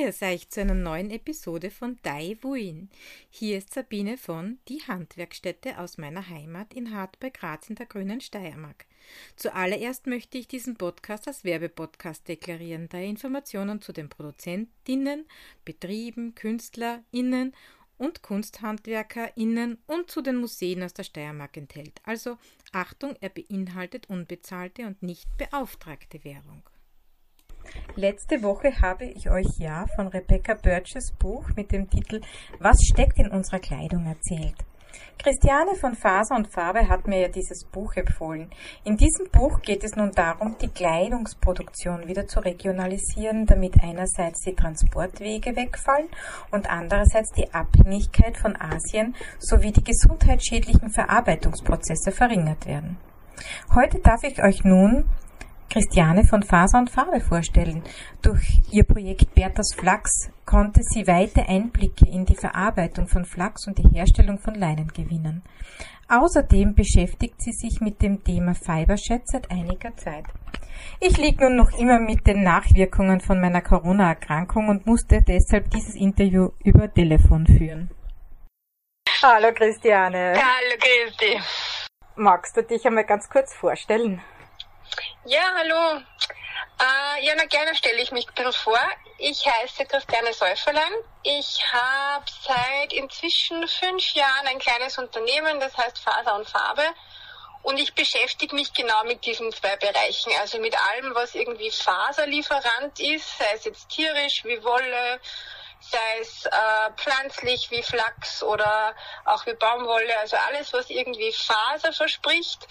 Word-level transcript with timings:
grüß 0.00 0.22
euch 0.22 0.48
zu 0.48 0.62
einer 0.62 0.74
neuen 0.74 1.10
Episode 1.10 1.70
von 1.70 1.98
Dai 2.02 2.38
Wuin. 2.40 2.88
Hier 3.28 3.58
ist 3.58 3.74
Sabine 3.74 4.16
von 4.16 4.58
Die 4.66 4.80
Handwerkstätte 4.80 5.78
aus 5.78 5.98
meiner 5.98 6.26
Heimat 6.26 6.72
in 6.72 6.94
Hart 6.94 7.20
bei 7.20 7.28
Graz 7.28 7.68
in 7.68 7.74
der 7.74 7.84
grünen 7.84 8.22
Steiermark. 8.22 8.86
Zuallererst 9.36 10.06
möchte 10.06 10.38
ich 10.38 10.48
diesen 10.48 10.76
Podcast 10.76 11.28
als 11.28 11.44
Werbepodcast 11.44 12.26
deklarieren, 12.26 12.88
da 12.88 12.96
er 12.96 13.04
Informationen 13.04 13.82
zu 13.82 13.92
den 13.92 14.08
Produzentinnen, 14.08 15.26
Betrieben, 15.66 16.34
KünstlerInnen 16.34 17.54
und 17.98 18.22
KunsthandwerkerInnen 18.22 19.76
und 19.86 20.10
zu 20.10 20.22
den 20.22 20.36
Museen 20.36 20.82
aus 20.82 20.94
der 20.94 21.04
Steiermark 21.04 21.58
enthält. 21.58 22.00
Also 22.04 22.38
Achtung, 22.72 23.16
er 23.20 23.28
beinhaltet 23.28 24.08
unbezahlte 24.08 24.86
und 24.86 25.02
nicht 25.02 25.28
beauftragte 25.36 26.24
Werbung. 26.24 26.62
Letzte 27.96 28.42
Woche 28.42 28.80
habe 28.80 29.04
ich 29.04 29.30
euch 29.30 29.58
ja 29.58 29.86
von 29.96 30.08
Rebecca 30.08 30.54
Birches 30.54 31.12
Buch 31.18 31.48
mit 31.56 31.72
dem 31.72 31.88
Titel 31.90 32.20
Was 32.58 32.78
steckt 32.82 33.18
in 33.18 33.28
unserer 33.28 33.58
Kleidung 33.58 34.06
erzählt. 34.06 34.56
Christiane 35.18 35.74
von 35.74 35.94
Faser 35.94 36.34
und 36.34 36.48
Farbe 36.48 36.88
hat 36.88 37.06
mir 37.06 37.20
ja 37.20 37.28
dieses 37.28 37.64
Buch 37.64 37.94
empfohlen. 37.94 38.50
In 38.84 38.96
diesem 38.96 39.28
Buch 39.30 39.60
geht 39.60 39.84
es 39.84 39.94
nun 39.94 40.12
darum, 40.12 40.56
die 40.60 40.68
Kleidungsproduktion 40.68 42.08
wieder 42.08 42.26
zu 42.26 42.40
regionalisieren, 42.40 43.44
damit 43.44 43.74
einerseits 43.82 44.40
die 44.40 44.54
Transportwege 44.54 45.54
wegfallen 45.56 46.08
und 46.50 46.70
andererseits 46.70 47.32
die 47.32 47.52
Abhängigkeit 47.52 48.38
von 48.38 48.56
Asien 48.56 49.14
sowie 49.38 49.72
die 49.72 49.84
gesundheitsschädlichen 49.84 50.90
Verarbeitungsprozesse 50.90 52.12
verringert 52.12 52.64
werden. 52.66 52.96
Heute 53.74 53.98
darf 53.98 54.22
ich 54.22 54.42
euch 54.42 54.64
nun 54.64 55.04
Christiane 55.72 56.24
von 56.24 56.42
Faser 56.42 56.78
und 56.80 56.90
Farbe 56.90 57.20
vorstellen. 57.20 57.84
Durch 58.22 58.60
ihr 58.72 58.82
Projekt 58.82 59.36
Berthas 59.36 59.72
Flachs 59.76 60.28
konnte 60.44 60.80
sie 60.82 61.06
weite 61.06 61.48
Einblicke 61.48 62.06
in 62.10 62.26
die 62.26 62.34
Verarbeitung 62.34 63.06
von 63.06 63.24
Flachs 63.24 63.68
und 63.68 63.78
die 63.78 63.88
Herstellung 63.88 64.40
von 64.40 64.56
Leinen 64.56 64.88
gewinnen. 64.88 65.42
Außerdem 66.08 66.74
beschäftigt 66.74 67.40
sie 67.40 67.52
sich 67.52 67.80
mit 67.80 68.02
dem 68.02 68.24
Thema 68.24 68.54
Fibershed 68.54 69.22
seit 69.28 69.48
einiger 69.52 69.96
Zeit. 69.96 70.24
Ich 70.98 71.16
liege 71.18 71.44
nun 71.44 71.56
noch 71.56 71.70
immer 71.78 72.00
mit 72.00 72.26
den 72.26 72.42
Nachwirkungen 72.42 73.20
von 73.20 73.40
meiner 73.40 73.60
Corona-Erkrankung 73.60 74.68
und 74.68 74.86
musste 74.86 75.22
deshalb 75.22 75.70
dieses 75.70 75.94
Interview 75.94 76.48
über 76.64 76.92
Telefon 76.92 77.46
führen. 77.46 77.90
Hallo 79.22 79.52
Christiane. 79.54 80.34
Hallo 80.34 80.76
Christi. 80.80 81.40
Magst 82.16 82.56
du 82.56 82.64
dich 82.64 82.84
einmal 82.86 83.04
ganz 83.04 83.28
kurz 83.28 83.54
vorstellen? 83.54 84.20
Ja, 85.24 85.52
hallo. 85.56 86.02
Äh, 86.80 87.24
ja, 87.24 87.34
na 87.36 87.44
gerne 87.44 87.74
stelle 87.74 88.00
ich 88.00 88.10
mich 88.10 88.26
ein 88.26 88.34
bisschen 88.34 88.52
vor. 88.52 88.80
Ich 89.18 89.46
heiße 89.46 89.84
Christiane 89.86 90.32
Säuferlein. 90.32 90.92
Ich 91.22 91.62
habe 91.72 92.24
seit 92.42 92.92
inzwischen 92.92 93.68
fünf 93.68 94.14
Jahren 94.14 94.46
ein 94.46 94.58
kleines 94.58 94.98
Unternehmen, 94.98 95.60
das 95.60 95.76
heißt 95.76 95.98
Faser 95.98 96.34
und 96.34 96.48
Farbe. 96.48 96.84
Und 97.62 97.78
ich 97.78 97.94
beschäftige 97.94 98.54
mich 98.54 98.72
genau 98.72 99.04
mit 99.04 99.24
diesen 99.26 99.52
zwei 99.52 99.76
Bereichen, 99.76 100.32
also 100.40 100.58
mit 100.58 100.74
allem, 100.90 101.14
was 101.14 101.34
irgendwie 101.34 101.70
Faserlieferant 101.70 102.98
ist, 102.98 103.38
sei 103.38 103.50
es 103.54 103.64
jetzt 103.66 103.90
tierisch 103.90 104.44
wie 104.44 104.64
Wolle, 104.64 105.20
sei 105.80 106.18
es 106.20 106.46
äh, 106.46 106.90
pflanzlich 106.96 107.70
wie 107.70 107.82
Flachs 107.82 108.42
oder 108.42 108.94
auch 109.26 109.44
wie 109.44 109.52
Baumwolle, 109.54 110.18
also 110.20 110.36
alles, 110.48 110.72
was 110.72 110.88
irgendwie 110.88 111.32
Faser 111.32 111.92
verspricht 111.92 112.66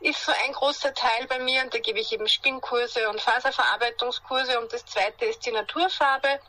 ist 0.00 0.24
so 0.24 0.32
ein 0.44 0.52
großer 0.52 0.94
Teil 0.94 1.26
bei 1.28 1.38
mir 1.40 1.62
und 1.62 1.74
da 1.74 1.78
gebe 1.78 1.98
ich 1.98 2.12
eben 2.12 2.28
Spinnkurse 2.28 3.08
und 3.08 3.20
Faserverarbeitungskurse 3.20 4.58
und 4.60 4.72
das 4.72 4.86
zweite 4.86 5.24
ist 5.24 5.44
die 5.44 5.52
Naturfarbe, 5.52 6.40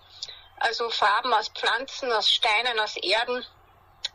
also 0.58 0.90
Farben 0.90 1.34
aus 1.34 1.50
Pflanzen, 1.50 2.12
aus 2.12 2.30
Steinen, 2.30 2.80
aus 2.80 2.96
Erden 2.98 3.46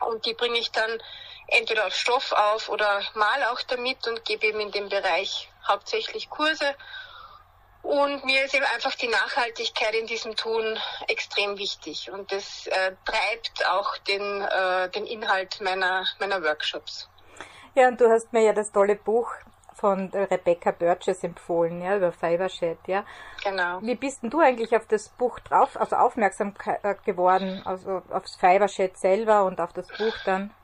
und 0.00 0.24
die 0.26 0.34
bringe 0.34 0.58
ich 0.58 0.70
dann 0.70 1.02
entweder 1.48 1.84
als 1.84 1.96
Stoff 1.96 2.32
auf 2.32 2.68
oder 2.68 3.02
mal 3.14 3.44
auch 3.44 3.60
damit 3.62 4.06
und 4.06 4.24
gebe 4.24 4.46
eben 4.46 4.60
in 4.60 4.70
dem 4.70 4.88
Bereich 4.88 5.50
hauptsächlich 5.66 6.30
Kurse. 6.30 6.74
Und 7.82 8.24
mir 8.24 8.46
ist 8.46 8.54
eben 8.54 8.64
einfach 8.64 8.94
die 8.94 9.08
Nachhaltigkeit 9.08 9.94
in 9.94 10.06
diesem 10.06 10.36
Tun 10.36 10.80
extrem 11.06 11.58
wichtig 11.58 12.10
und 12.10 12.32
das 12.32 12.66
äh, 12.66 12.92
treibt 13.04 13.66
auch 13.66 13.98
den, 13.98 14.40
äh, 14.40 14.88
den 14.88 15.06
Inhalt 15.06 15.60
meiner, 15.60 16.06
meiner 16.18 16.42
Workshops. 16.42 17.08
Ja, 17.74 17.88
und 17.88 18.00
du 18.00 18.08
hast 18.08 18.32
mir 18.32 18.42
ja 18.42 18.52
das 18.52 18.70
tolle 18.72 18.96
Buch 18.96 19.32
von 19.74 20.10
Rebecca 20.12 20.70
Burgess 20.70 21.24
empfohlen, 21.24 21.82
ja, 21.82 21.96
über 21.96 22.12
Fibershed, 22.12 22.78
ja. 22.86 23.04
Genau. 23.42 23.80
Wie 23.82 23.96
bist 23.96 24.22
denn 24.22 24.30
du 24.30 24.40
eigentlich 24.40 24.74
auf 24.76 24.86
das 24.86 25.08
Buch 25.08 25.40
drauf, 25.40 25.78
also 25.78 25.96
aufmerksam 25.96 26.54
äh, 26.64 26.94
geworden, 27.04 27.62
also 27.64 28.02
aufs 28.10 28.36
Fibershed 28.36 28.96
selber 28.96 29.44
und 29.44 29.60
auf 29.60 29.72
das 29.72 29.88
Buch 29.88 30.14
dann? 30.24 30.54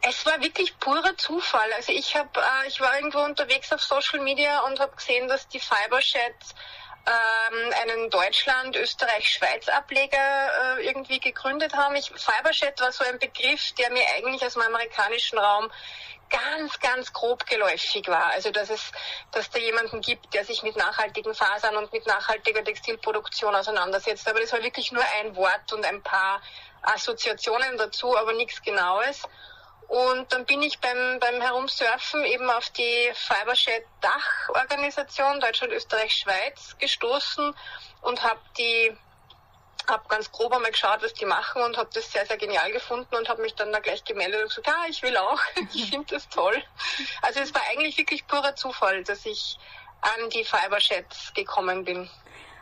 Es 0.00 0.24
war 0.26 0.40
wirklich 0.40 0.78
purer 0.78 1.16
Zufall. 1.16 1.72
Also 1.76 1.92
ich 1.92 2.16
habe, 2.16 2.30
äh, 2.36 2.68
ich 2.68 2.80
war 2.80 2.94
irgendwo 2.96 3.20
unterwegs 3.20 3.72
auf 3.72 3.80
Social 3.80 4.20
Media 4.20 4.60
und 4.60 4.80
habe 4.80 4.94
gesehen, 4.96 5.28
dass 5.28 5.48
die 5.48 5.60
Fibershed 5.60 6.34
ähm, 7.06 7.72
einen 7.82 8.10
Deutschland, 8.10 8.76
Österreich, 8.76 9.28
Schweiz 9.28 9.68
Ableger 9.68 10.78
äh, 10.78 10.86
irgendwie 10.86 11.18
gegründet 11.18 11.74
haben. 11.74 11.96
Ich, 11.96 12.12
Fibershed 12.14 12.80
war 12.80 12.92
so 12.92 13.04
ein 13.04 13.18
Begriff, 13.18 13.72
der 13.78 13.90
mir 13.90 14.04
eigentlich 14.16 14.44
aus 14.44 14.54
dem 14.54 14.62
amerikanischen 14.62 15.38
Raum 15.38 15.70
ganz, 16.30 16.78
ganz 16.80 17.12
grob 17.12 17.46
geläufig 17.46 18.08
war. 18.08 18.26
Also 18.32 18.50
dass 18.50 18.70
es, 18.70 18.92
dass 19.32 19.50
da 19.50 19.58
jemanden 19.58 20.00
gibt, 20.00 20.32
der 20.32 20.44
sich 20.44 20.62
mit 20.62 20.76
nachhaltigen 20.76 21.34
Fasern 21.34 21.76
und 21.76 21.92
mit 21.92 22.06
nachhaltiger 22.06 22.64
Textilproduktion 22.64 23.54
auseinandersetzt. 23.54 24.28
Aber 24.28 24.40
das 24.40 24.52
war 24.52 24.62
wirklich 24.62 24.92
nur 24.92 25.04
ein 25.20 25.36
Wort 25.36 25.72
und 25.72 25.84
ein 25.84 26.02
paar 26.02 26.40
Assoziationen 26.82 27.76
dazu, 27.76 28.16
aber 28.16 28.32
nichts 28.32 28.62
Genaues. 28.62 29.22
Und 29.92 30.32
dann 30.32 30.46
bin 30.46 30.62
ich 30.62 30.78
beim, 30.78 31.18
beim 31.20 31.42
Herumsurfen 31.42 32.24
eben 32.24 32.48
auf 32.48 32.70
die 32.70 33.12
Fibershed 33.12 33.84
Dachorganisation 34.00 35.38
Deutschland, 35.38 35.70
Österreich, 35.74 36.14
Schweiz 36.14 36.74
gestoßen 36.78 37.54
und 38.00 38.22
habe 38.22 38.40
die 38.56 38.96
habe 39.86 40.08
ganz 40.08 40.32
grob 40.32 40.54
einmal 40.54 40.70
geschaut, 40.70 41.02
was 41.02 41.12
die 41.12 41.26
machen 41.26 41.60
und 41.60 41.76
habe 41.76 41.90
das 41.92 42.10
sehr, 42.10 42.24
sehr 42.24 42.38
genial 42.38 42.72
gefunden 42.72 43.14
und 43.16 43.28
habe 43.28 43.42
mich 43.42 43.54
dann 43.54 43.70
da 43.70 43.80
gleich 43.80 44.02
gemeldet 44.04 44.40
und 44.40 44.48
gesagt, 44.48 44.68
ah, 44.68 44.86
ich 44.88 45.02
will 45.02 45.14
auch, 45.18 45.40
ich 45.74 45.90
finde 45.90 46.14
das 46.14 46.26
toll. 46.30 46.64
Also 47.20 47.40
es 47.40 47.52
war 47.52 47.60
eigentlich 47.70 47.98
wirklich 47.98 48.26
purer 48.26 48.56
Zufall, 48.56 49.04
dass 49.04 49.26
ich 49.26 49.58
an 50.00 50.30
die 50.30 50.44
Fibersheds 50.44 51.34
gekommen 51.34 51.84
bin. 51.84 52.08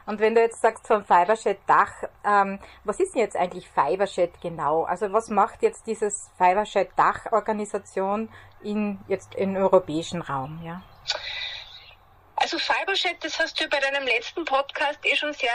Und 0.07 0.21
wenn 0.21 0.35
du 0.35 0.41
jetzt 0.41 0.61
sagst 0.61 0.87
vom 0.87 1.05
Fibershed 1.05 1.59
Dach, 1.67 1.93
ähm, 2.25 2.59
was 2.85 3.01
ist 3.01 3.15
denn 3.15 3.23
jetzt 3.23 3.37
eigentlich 3.37 3.69
Fibershed 3.69 4.41
genau? 4.41 4.85
Also 4.85 5.13
was 5.13 5.29
macht 5.29 5.63
jetzt 5.63 5.87
dieses 5.87 6.31
Fibershed 6.37 6.91
Dach 6.97 7.33
Organisation 7.33 8.33
in 8.63 9.01
jetzt 9.09 9.35
im 9.35 9.57
europäischen 9.57 10.23
Raum, 10.23 10.61
ja? 10.65 10.83
Also 12.37 12.59
Fibershed, 12.59 13.23
das 13.23 13.39
hast 13.39 13.61
du 13.61 13.69
bei 13.69 13.81
deinem 13.81 14.07
letzten 14.07 14.45
Podcast 14.45 14.99
eh 15.05 15.15
schon 15.15 15.33
sehr 15.35 15.51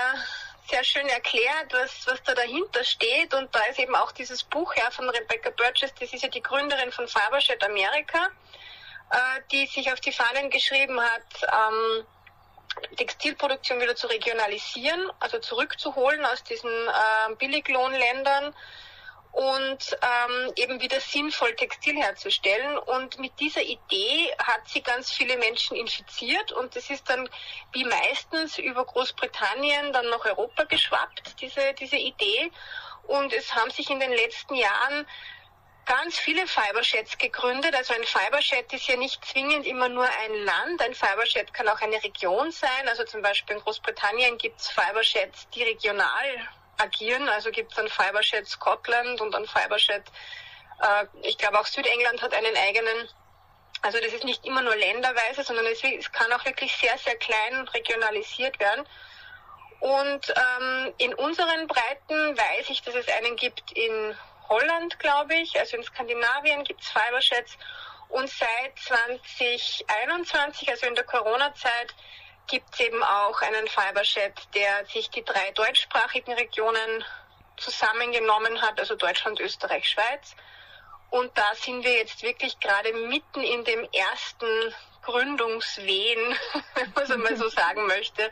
sehr 0.69 0.83
schön 0.83 1.07
erklärt, 1.07 1.71
was, 1.71 2.07
was 2.07 2.21
da 2.23 2.33
dahinter 2.33 2.83
steht. 2.83 3.33
Und 3.33 3.53
da 3.53 3.59
ist 3.69 3.79
eben 3.79 3.95
auch 3.95 4.11
dieses 4.11 4.43
Buch 4.43 4.73
ja, 4.75 4.89
von 4.91 5.09
Rebecca 5.09 5.49
Burgess, 5.51 5.93
das 5.99 6.13
ist 6.13 6.23
ja 6.23 6.29
die 6.29 6.41
Gründerin 6.41 6.91
von 6.91 7.07
Fibershed 7.07 7.63
Amerika, 7.63 8.29
äh, 9.11 9.41
die 9.51 9.65
sich 9.67 9.91
auf 9.91 9.99
die 9.99 10.11
Fahnen 10.11 10.49
geschrieben 10.49 10.99
hat, 10.99 11.43
ähm, 11.43 12.05
Textilproduktion 12.97 13.79
wieder 13.81 13.95
zu 13.95 14.07
regionalisieren, 14.07 15.11
also 15.19 15.39
zurückzuholen 15.39 16.25
aus 16.25 16.43
diesen 16.43 16.69
äh, 16.69 17.35
Billiglohnländern 17.35 18.53
und 19.35 19.97
ähm, 20.01 20.53
eben 20.55 20.79
wieder 20.79 21.01
sinnvoll 21.01 21.53
Textil 21.55 21.97
herzustellen. 21.97 22.77
Und 22.77 23.19
mit 23.19 23.37
dieser 23.39 23.61
Idee 23.61 24.33
hat 24.37 24.65
sie 24.67 24.81
ganz 24.81 25.11
viele 25.11 25.37
Menschen 25.37 25.75
infiziert 25.75 26.53
und 26.53 26.73
das 26.75 26.89
ist 26.89 27.09
dann 27.09 27.29
wie 27.73 27.83
meistens 27.83 28.57
über 28.57 28.85
Großbritannien 28.85 29.91
dann 29.91 30.09
nach 30.09 30.23
Europa 30.23 30.63
geschwappt, 30.63 31.41
diese, 31.41 31.73
diese 31.73 31.97
Idee. 31.97 32.49
Und 33.07 33.33
es 33.33 33.53
haben 33.53 33.71
sich 33.71 33.89
in 33.89 33.99
den 33.99 34.13
letzten 34.13 34.55
Jahren 34.55 35.05
ganz 35.85 36.17
viele 36.17 36.47
Fibersheds 36.47 37.17
gegründet. 37.17 37.75
Also 37.75 37.93
ein 37.93 38.03
Fibershed 38.03 38.71
ist 38.73 38.87
ja 38.87 38.95
nicht 38.95 39.23
zwingend 39.25 39.65
immer 39.65 39.89
nur 39.89 40.05
ein 40.05 40.33
Land. 40.43 40.81
Ein 40.81 40.95
Fibershed 40.95 41.53
kann 41.53 41.67
auch 41.67 41.81
eine 41.81 42.03
Region 42.03 42.51
sein. 42.51 42.87
Also 42.87 43.03
zum 43.03 43.21
Beispiel 43.21 43.55
in 43.55 43.61
Großbritannien 43.61 44.37
gibt 44.37 44.59
es 44.59 44.69
Fibersheds, 44.69 45.47
die 45.53 45.63
regional 45.63 46.49
agieren. 46.77 47.29
Also 47.29 47.51
gibt 47.51 47.71
es 47.71 47.77
ein 47.77 47.89
Fibershed 47.89 48.47
Scotland 48.47 49.21
und 49.21 49.35
ein 49.35 49.45
Fibershed, 49.45 50.03
äh, 50.81 51.05
ich 51.21 51.37
glaube 51.37 51.59
auch 51.59 51.65
Südengland 51.65 52.21
hat 52.21 52.33
einen 52.33 52.55
eigenen. 52.57 53.09
Also 53.81 53.99
das 53.99 54.13
ist 54.13 54.23
nicht 54.23 54.45
immer 54.45 54.61
nur 54.61 54.75
länderweise, 54.75 55.43
sondern 55.43 55.65
es, 55.67 55.83
es 55.83 56.11
kann 56.11 56.31
auch 56.33 56.43
wirklich 56.45 56.75
sehr, 56.75 56.97
sehr 56.97 57.15
klein 57.17 57.67
regionalisiert 57.69 58.59
werden. 58.59 58.85
Und 59.79 60.33
ähm, 60.35 60.93
in 60.97 61.13
unseren 61.13 61.67
Breiten 61.67 62.37
weiß 62.37 62.69
ich, 62.69 62.81
dass 62.81 62.95
es 62.95 63.07
einen 63.07 63.35
gibt 63.35 63.71
in 63.73 64.15
Holland, 64.49 64.99
glaube 64.99 65.35
ich, 65.35 65.57
also 65.59 65.77
in 65.77 65.83
Skandinavien 65.83 66.63
gibt 66.63 66.81
es 66.81 66.89
Fibersheds. 66.89 67.57
Und 68.09 68.29
seit 68.29 68.77
2021, 68.79 70.69
also 70.69 70.85
in 70.85 70.95
der 70.95 71.03
Corona-Zeit, 71.03 71.95
gibt 72.47 72.73
es 72.73 72.79
eben 72.79 73.03
auch 73.03 73.41
einen 73.41 73.67
Fibershed, 73.67 74.33
der 74.53 74.85
sich 74.85 75.09
die 75.09 75.23
drei 75.23 75.51
deutschsprachigen 75.51 76.33
Regionen 76.33 77.03
zusammengenommen 77.57 78.61
hat, 78.61 78.79
also 78.79 78.95
Deutschland, 78.95 79.39
Österreich, 79.39 79.89
Schweiz. 79.89 80.35
Und 81.15 81.31
da 81.37 81.55
sind 81.55 81.85
wir 81.85 81.93
jetzt 81.93 82.23
wirklich 82.23 82.59
gerade 82.59 82.91
mitten 82.91 83.41
in 83.41 83.63
dem 83.63 83.87
ersten 83.93 84.75
Gründungswehen, 85.03 86.19
wenn 86.75 86.91
man 86.91 87.03
es 87.03 87.15
mal 87.15 87.37
so 87.37 87.47
sagen 87.61 87.87
möchte, 87.87 88.29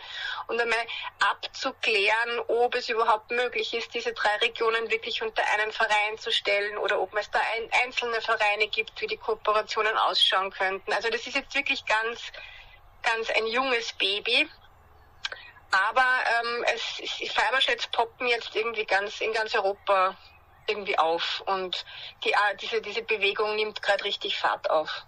und 0.48 0.60
einmal 0.60 0.86
abzuklären, 1.32 2.42
ob 2.50 2.76
es 2.76 2.90
überhaupt 2.90 3.32
möglich 3.32 3.74
ist, 3.74 3.94
diese 3.94 4.12
drei 4.12 4.36
Regionen 4.42 4.92
wirklich 4.92 5.22
unter 5.22 5.44
einen 5.54 5.72
Verein 5.72 6.18
zu 6.18 6.30
stellen 6.30 6.78
oder 6.78 7.00
ob 7.00 7.16
es 7.16 7.32
da 7.32 7.40
ein, 7.56 7.70
einzelne 7.86 8.20
Vereine 8.20 8.68
gibt, 8.68 9.00
wie 9.00 9.08
die 9.08 9.16
Kooperationen 9.16 9.98
ausschauen 10.00 10.52
könnten. 10.52 10.92
Also 10.92 11.10
das 11.10 11.26
ist 11.26 11.36
jetzt 11.38 11.56
wirklich 11.56 11.86
ganz, 11.86 12.20
ganz 13.02 13.30
ein 13.30 13.48
junges 13.48 13.94
Baby. 13.94 14.50
Aber 15.72 16.06
ähm, 16.42 16.66
es, 16.76 16.98
die 17.18 17.30
Fibersheds 17.30 17.88
poppen 17.88 18.28
jetzt 18.28 18.54
irgendwie 18.54 18.86
ganz 18.86 19.22
in 19.22 19.32
ganz 19.32 19.56
Europa 19.56 20.18
irgendwie 20.68 20.98
auf 20.98 21.44
und 21.46 21.86
die, 22.24 22.36
ah, 22.36 22.54
diese, 22.62 22.82
diese 22.82 23.02
Bewegung 23.02 23.56
nimmt 23.56 23.82
gerade 23.82 24.04
richtig 24.04 24.38
Fahrt 24.38 24.70
auf. 24.70 25.06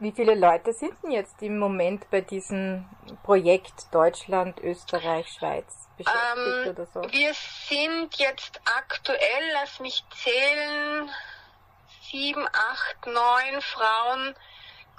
Wie 0.00 0.12
viele 0.12 0.34
Leute 0.34 0.72
sind 0.72 0.94
denn 1.02 1.10
jetzt 1.10 1.42
im 1.42 1.58
Moment 1.58 2.08
bei 2.10 2.22
diesem 2.22 2.88
Projekt 3.22 3.92
Deutschland, 3.92 4.58
Österreich, 4.60 5.28
Schweiz 5.28 5.88
beschäftigt 5.98 6.66
ähm, 6.66 6.70
oder 6.70 6.86
so? 6.86 7.02
Wir 7.12 7.34
sind 7.68 8.16
jetzt 8.16 8.62
aktuell, 8.64 9.50
lass 9.52 9.78
mich 9.78 10.02
zählen, 10.22 11.10
sieben, 12.10 12.48
acht, 12.48 13.06
neun 13.06 13.60
Frauen, 13.60 14.34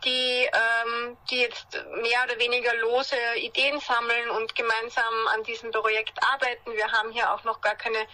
die, 0.05 0.47
ähm, 0.53 1.17
die 1.31 1.39
jetzt 1.39 1.73
mehr 1.73 2.23
oder 2.25 2.39
weniger 2.39 2.75
lose 2.75 3.15
Ideen 3.37 3.79
sammeln 3.79 4.29
und 4.29 4.53
gemeinsam 4.53 5.27
an 5.33 5.43
diesem 5.43 5.71
Projekt 5.71 6.17
arbeiten. 6.31 6.73
Wir 6.73 6.91
haben 6.91 7.11
hier 7.11 7.33
auch 7.33 7.43
noch 7.43 7.59
gar 7.61 7.75
keine 7.75 8.05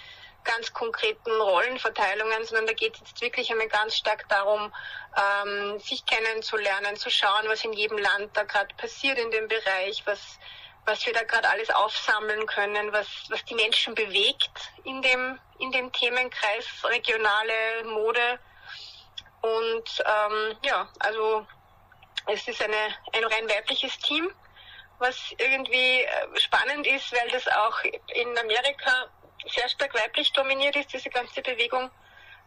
ganz 0.48 0.74
konkreten 0.74 1.32
Rollenverteilungen, 1.40 2.46
sondern 2.46 2.68
da 2.68 2.74
geht 2.74 2.96
es 2.96 3.02
jetzt 3.02 3.22
wirklich 3.22 3.52
einmal 3.52 3.68
ganz 3.68 3.96
stark 3.96 4.28
darum, 4.30 4.74
ähm, 5.16 5.80
sich 5.80 6.06
kennenzulernen, 6.06 6.96
zu 6.96 7.10
schauen, 7.10 7.46
was 7.48 7.64
in 7.64 7.74
jedem 7.74 7.98
Land 7.98 8.36
da 8.36 8.44
gerade 8.44 8.74
passiert 8.76 9.20
in 9.20 9.32
dem 9.32 9.48
Bereich, 9.48 10.02
was 10.06 10.20
was 10.88 11.06
wir 11.06 11.12
da 11.12 11.24
gerade 11.24 11.50
alles 11.50 11.70
aufsammeln 11.70 12.46
können, 12.48 12.94
was, 12.94 13.08
was 13.30 13.44
die 13.44 13.56
Menschen 13.56 13.94
bewegt 13.94 14.72
in 14.86 15.02
dem, 15.02 15.38
in 15.60 15.72
dem 15.74 15.92
Themenkreis 15.92 16.66
regionale 16.86 17.84
Mode. 17.84 18.40
Und 19.42 20.04
ähm, 20.06 20.58
ja, 20.64 20.88
also 21.00 21.46
es 22.28 22.48
ist 22.48 22.62
eine, 22.62 22.96
ein 23.14 23.24
rein 23.26 23.50
weibliches 23.50 24.00
Team, 24.00 24.32
was 25.00 25.18
irgendwie 25.38 26.02
äh, 26.02 26.40
spannend 26.40 26.88
ist, 26.88 27.12
weil 27.12 27.30
das 27.32 27.48
auch 27.50 27.84
in 27.84 28.38
Amerika 28.38 29.10
sehr 29.50 29.70
stark 29.70 29.94
weiblich 29.94 30.32
dominiert 30.34 30.76
ist, 30.76 30.94
diese 30.94 31.10
ganze 31.10 31.42
Bewegung. 31.42 31.90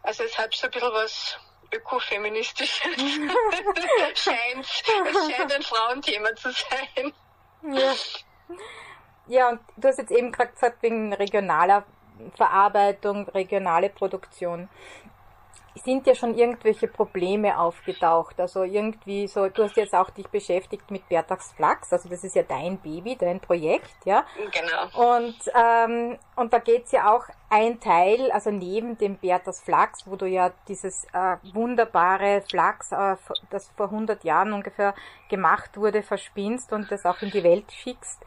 Also 0.02 0.24
es 0.24 0.38
hat 0.38 0.54
so 0.54 0.66
ein 0.66 0.70
bisschen 0.70 0.92
was 0.92 1.38
ökofeministisches. 1.72 2.80
scheint, 4.14 4.66
es 4.66 5.36
scheint 5.36 5.52
ein 5.52 5.62
Frauenthema 5.62 6.34
zu 6.34 6.50
sein. 6.50 7.12
Ja. 7.62 7.94
Ja, 9.26 9.48
und 9.50 9.60
du 9.76 9.88
hast 9.88 9.98
jetzt 9.98 10.10
eben 10.10 10.32
gerade 10.32 10.50
gesagt, 10.52 10.82
wegen 10.82 11.12
regionaler 11.12 11.84
Verarbeitung, 12.36 13.28
regionale 13.28 13.88
Produktion 13.88 14.68
sind 15.74 16.06
ja 16.06 16.14
schon 16.14 16.34
irgendwelche 16.34 16.88
Probleme 16.88 17.58
aufgetaucht. 17.58 18.40
Also 18.40 18.64
irgendwie 18.64 19.26
so, 19.26 19.48
du 19.48 19.64
hast 19.64 19.76
jetzt 19.76 19.94
auch 19.94 20.10
dich 20.10 20.28
beschäftigt 20.28 20.90
mit 20.90 21.08
Bertax 21.08 21.52
Flachs, 21.52 21.92
also 21.92 22.08
das 22.08 22.24
ist 22.24 22.34
ja 22.34 22.42
dein 22.42 22.78
Baby, 22.78 23.16
dein 23.16 23.40
Projekt, 23.40 24.04
ja. 24.04 24.24
Genau. 24.36 25.16
Und, 25.16 25.36
ähm, 25.54 26.18
und 26.36 26.52
da 26.52 26.58
geht's 26.58 26.92
ja 26.92 27.14
auch 27.14 27.24
ein 27.48 27.80
Teil, 27.80 28.30
also 28.30 28.50
neben 28.50 28.96
dem 28.98 29.16
Bertas 29.16 29.60
Flachs, 29.60 30.06
wo 30.06 30.16
du 30.16 30.26
ja 30.26 30.52
dieses 30.68 31.04
äh, 31.12 31.36
wunderbare 31.52 32.42
Flachs, 32.48 32.92
äh, 32.92 33.16
das 33.50 33.70
vor 33.76 33.86
100 33.86 34.24
Jahren 34.24 34.52
ungefähr 34.52 34.94
gemacht 35.28 35.76
wurde, 35.76 36.02
verspinnst 36.02 36.72
und 36.72 36.90
das 36.90 37.04
auch 37.04 37.22
in 37.22 37.30
die 37.30 37.42
Welt 37.42 37.70
schickst. 37.72 38.24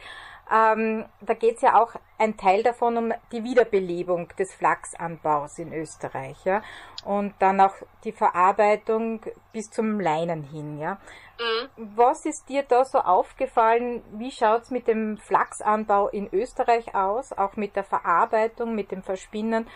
Ähm, 0.51 1.05
da 1.21 1.33
geht 1.33 1.55
es 1.55 1.61
ja 1.61 1.81
auch 1.81 1.93
ein 2.17 2.35
Teil 2.37 2.63
davon 2.63 2.97
um 2.97 3.13
die 3.31 3.43
Wiederbelebung 3.43 4.27
des 4.37 4.53
Flachsanbaus 4.53 5.57
in 5.57 5.73
Österreich, 5.73 6.37
ja, 6.43 6.61
und 7.05 7.33
dann 7.39 7.61
auch 7.61 7.75
die 8.03 8.11
Verarbeitung 8.11 9.21
bis 9.53 9.69
zum 9.69 9.99
Leinen 9.99 10.43
hin, 10.43 10.79
ja. 10.79 10.99
Mhm. 11.39 11.95
Was 11.95 12.25
ist 12.25 12.49
dir 12.49 12.63
da 12.63 12.83
so 12.85 12.99
aufgefallen? 12.99 14.03
Wie 14.11 14.31
schaut 14.31 14.63
es 14.63 14.71
mit 14.71 14.87
dem 14.87 15.17
Flachsanbau 15.17 16.09
in 16.09 16.31
Österreich 16.33 16.93
aus, 16.93 17.31
auch 17.31 17.55
mit 17.55 17.75
der 17.75 17.83
Verarbeitung, 17.83 18.75
mit 18.75 18.91
dem 18.91 19.01
Verspinnen? 19.01 19.67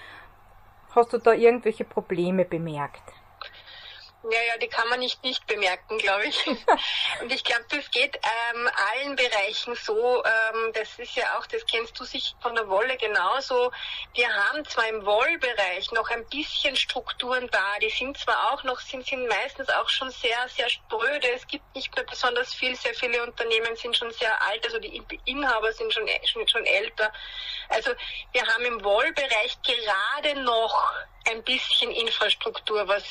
Hast 0.93 1.13
du 1.13 1.17
da 1.17 1.31
irgendwelche 1.31 1.85
Probleme 1.85 2.43
bemerkt? 2.45 3.03
Ja, 4.23 4.41
ja, 4.41 4.57
die 4.57 4.67
kann 4.67 4.89
man 4.89 4.99
nicht 4.99 5.23
nicht 5.23 5.45
bemerken, 5.45 5.97
glaube 5.99 6.25
ich. 6.25 6.47
Und 7.21 7.31
ich 7.31 7.43
glaube, 7.43 7.65
das 7.69 7.89
geht 7.91 8.17
ähm, 8.17 8.69
allen 8.91 9.15
Bereichen 9.15 9.75
so. 9.75 10.23
Ähm, 10.23 10.73
das 10.73 10.97
ist 10.97 11.15
ja 11.15 11.37
auch, 11.37 11.45
das 11.45 11.65
kennst 11.65 11.99
du 11.99 12.03
sich 12.03 12.35
von 12.41 12.55
der 12.55 12.67
Wolle 12.67 12.97
genauso. 12.97 13.71
Wir 14.15 14.27
haben 14.33 14.65
zwar 14.65 14.87
im 14.89 15.05
Wollbereich 15.05 15.91
noch 15.91 16.09
ein 16.09 16.25
bisschen 16.25 16.75
Strukturen 16.75 17.47
da. 17.51 17.79
Die 17.79 17.89
sind 17.89 18.17
zwar 18.17 18.51
auch 18.51 18.63
noch, 18.63 18.79
sind, 18.79 19.05
sind 19.05 19.27
meistens 19.27 19.69
auch 19.69 19.87
schon 19.87 20.09
sehr, 20.09 20.47
sehr 20.49 20.69
spröde. 20.69 21.31
Es 21.31 21.45
gibt 21.47 21.75
nicht 21.75 21.95
mehr 21.95 22.05
besonders 22.05 22.53
viel. 22.53 22.75
Sehr 22.75 22.95
viele 22.95 23.23
Unternehmen 23.23 23.75
sind 23.75 23.95
schon 23.95 24.11
sehr 24.11 24.41
alt. 24.41 24.65
Also 24.65 24.79
die 24.79 25.01
Inhaber 25.25 25.71
sind 25.73 25.93
schon, 25.93 26.07
schon, 26.25 26.47
schon 26.47 26.65
älter. 26.65 27.13
Also 27.69 27.91
wir 28.33 28.45
haben 28.45 28.65
im 28.65 28.83
Wollbereich 28.83 29.57
gerade 29.61 30.41
noch 30.41 30.91
ein 31.29 31.43
bisschen 31.43 31.91
Infrastruktur, 31.91 32.87
was 32.87 33.03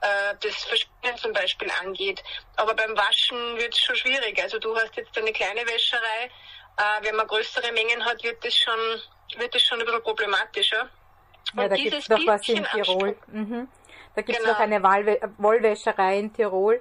äh, 0.00 0.34
das 0.40 0.54
Verspinnen 0.64 1.16
zum 1.16 1.32
Beispiel 1.32 1.70
angeht. 1.82 2.22
Aber 2.56 2.74
beim 2.74 2.96
Waschen 2.96 3.56
wird 3.56 3.74
es 3.74 3.80
schon 3.80 3.96
schwierig. 3.96 4.40
Also 4.42 4.58
du 4.58 4.74
hast 4.76 4.96
jetzt 4.96 5.16
eine 5.16 5.32
kleine 5.32 5.60
Wäscherei. 5.66 6.30
Äh, 6.76 7.04
wenn 7.04 7.16
man 7.16 7.26
größere 7.26 7.72
Mengen 7.72 8.04
hat, 8.04 8.22
wird 8.22 8.44
das 8.44 8.54
schon, 8.56 8.78
wird 9.38 9.54
das 9.54 9.62
schon 9.62 9.80
ein 9.80 9.86
bisschen 9.86 10.02
problematischer. 10.02 10.88
Ja, 11.56 11.68
da 11.68 11.76
gibt 11.76 11.94
es 11.94 12.08
noch 12.08 12.26
was 12.26 12.48
in 12.48 12.64
Tirol. 12.64 13.16
Mhm. 13.28 13.68
Da 14.14 14.22
gibt 14.22 14.38
es 14.38 14.44
genau. 14.44 14.54
noch 14.54 14.60
eine 14.60 14.82
Wollwäscherei 15.38 16.18
in 16.18 16.32
Tirol 16.32 16.80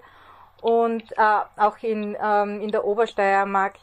und 0.61 1.11
äh, 1.17 1.39
auch 1.57 1.77
in, 1.81 2.17
ähm, 2.21 2.61
in 2.61 2.71
der 2.71 2.85
Obersteiermark 2.85 3.75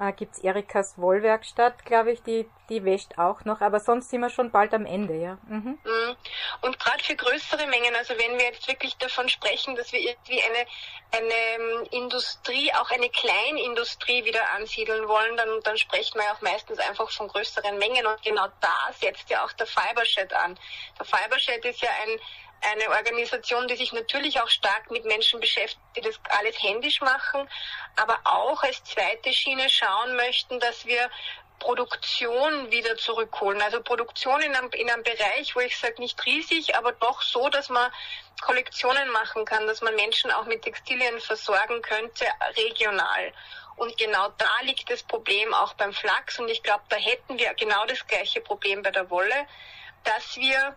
äh, 0.00 0.12
gibt 0.12 0.38
Erikas 0.42 0.98
Wollwerkstatt, 0.98 1.84
glaube 1.84 2.12
ich, 2.12 2.22
die, 2.22 2.48
die 2.68 2.84
wäscht 2.84 3.18
auch 3.18 3.44
noch, 3.44 3.60
aber 3.60 3.80
sonst 3.80 4.10
sind 4.10 4.20
wir 4.20 4.30
schon 4.30 4.50
bald 4.50 4.72
am 4.74 4.86
Ende, 4.86 5.14
ja. 5.14 5.38
Mhm. 5.48 5.78
mhm. 5.82 6.16
Und 6.62 6.78
gerade 6.78 7.02
für 7.02 7.16
größere 7.16 7.66
Mengen, 7.66 7.94
also 7.96 8.14
wenn 8.18 8.38
wir 8.38 8.46
jetzt 8.46 8.68
wirklich 8.68 8.96
davon 8.96 9.28
sprechen, 9.28 9.76
dass 9.76 9.92
wir 9.92 10.00
irgendwie 10.00 10.42
eine, 10.42 10.66
eine 11.12 11.34
ähm, 11.34 11.86
Industrie, 11.90 12.72
auch 12.74 12.90
eine 12.90 13.08
Kleinindustrie 13.10 14.24
wieder 14.24 14.52
ansiedeln 14.54 15.08
wollen, 15.08 15.36
dann, 15.36 15.60
dann 15.64 15.76
sprechen 15.76 16.18
wir 16.18 16.24
ja 16.24 16.32
auch 16.32 16.42
meistens 16.42 16.78
einfach 16.78 17.10
von 17.10 17.28
größeren 17.28 17.78
Mengen 17.78 18.06
und 18.06 18.22
genau 18.22 18.46
da 18.60 18.92
setzt 18.98 19.30
ja 19.30 19.44
auch 19.44 19.52
der 19.52 19.66
Fibershed 19.66 20.32
an. 20.34 20.58
Der 20.98 21.06
Fibershed 21.06 21.64
ist 21.64 21.80
ja 21.82 21.90
ein 22.04 22.20
eine 22.60 22.88
Organisation, 22.90 23.68
die 23.68 23.76
sich 23.76 23.92
natürlich 23.92 24.40
auch 24.40 24.48
stark 24.48 24.90
mit 24.90 25.04
Menschen 25.04 25.40
beschäftigt, 25.40 25.80
die 25.96 26.00
das 26.00 26.18
alles 26.28 26.60
händisch 26.62 27.00
machen, 27.00 27.48
aber 27.96 28.18
auch 28.24 28.62
als 28.62 28.82
zweite 28.84 29.32
Schiene 29.32 29.68
schauen 29.68 30.16
möchten, 30.16 30.58
dass 30.60 30.86
wir 30.86 31.10
Produktion 31.58 32.70
wieder 32.70 32.96
zurückholen. 32.96 33.60
Also 33.62 33.82
Produktion 33.82 34.40
in 34.40 34.54
einem, 34.54 34.70
in 34.70 34.90
einem 34.90 35.02
Bereich, 35.02 35.54
wo 35.54 35.60
ich 35.60 35.76
sage, 35.76 36.00
nicht 36.00 36.24
riesig, 36.24 36.76
aber 36.76 36.92
doch 36.92 37.22
so, 37.22 37.48
dass 37.48 37.68
man 37.68 37.90
Kollektionen 38.40 39.10
machen 39.10 39.44
kann, 39.44 39.66
dass 39.66 39.80
man 39.80 39.94
Menschen 39.96 40.30
auch 40.30 40.44
mit 40.44 40.62
Textilien 40.62 41.20
versorgen 41.20 41.82
könnte, 41.82 42.26
regional. 42.56 43.32
Und 43.76 43.96
genau 43.96 44.28
da 44.38 44.50
liegt 44.62 44.90
das 44.90 45.02
Problem 45.02 45.52
auch 45.54 45.74
beim 45.74 45.92
Flachs. 45.92 46.38
Und 46.38 46.48
ich 46.48 46.62
glaube, 46.62 46.84
da 46.88 46.96
hätten 46.96 47.38
wir 47.38 47.54
genau 47.54 47.86
das 47.86 48.06
gleiche 48.06 48.40
Problem 48.40 48.82
bei 48.82 48.90
der 48.90 49.10
Wolle, 49.10 49.46
dass 50.04 50.36
wir 50.36 50.76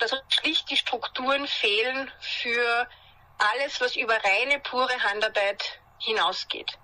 dass 0.00 0.12
uns 0.12 0.22
schlicht 0.34 0.70
die 0.70 0.76
Strukturen 0.76 1.46
fehlen 1.46 2.10
für 2.20 2.88
alles, 3.38 3.80
was 3.80 3.96
über 3.96 4.14
reine, 4.14 4.60
pure 4.60 5.02
Handarbeit 5.02 5.80
hinausgeht. 5.98 6.78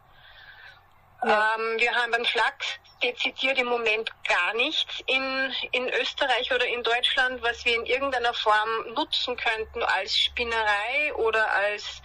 Ja. 1.24 1.56
Ähm, 1.56 1.78
wir 1.78 1.94
haben 1.94 2.12
beim 2.12 2.24
Flachs 2.24 2.78
dezidiert 3.02 3.58
im 3.58 3.66
Moment 3.66 4.10
gar 4.24 4.54
nichts 4.54 5.00
in, 5.06 5.52
in 5.72 5.88
Österreich 5.88 6.52
oder 6.52 6.66
in 6.66 6.82
Deutschland, 6.82 7.42
was 7.42 7.64
wir 7.64 7.74
in 7.74 7.86
irgendeiner 7.86 8.34
Form 8.34 8.92
nutzen 8.94 9.36
könnten 9.36 9.82
als 9.82 10.16
Spinnerei 10.16 11.14
oder 11.14 11.50
als 11.50 12.02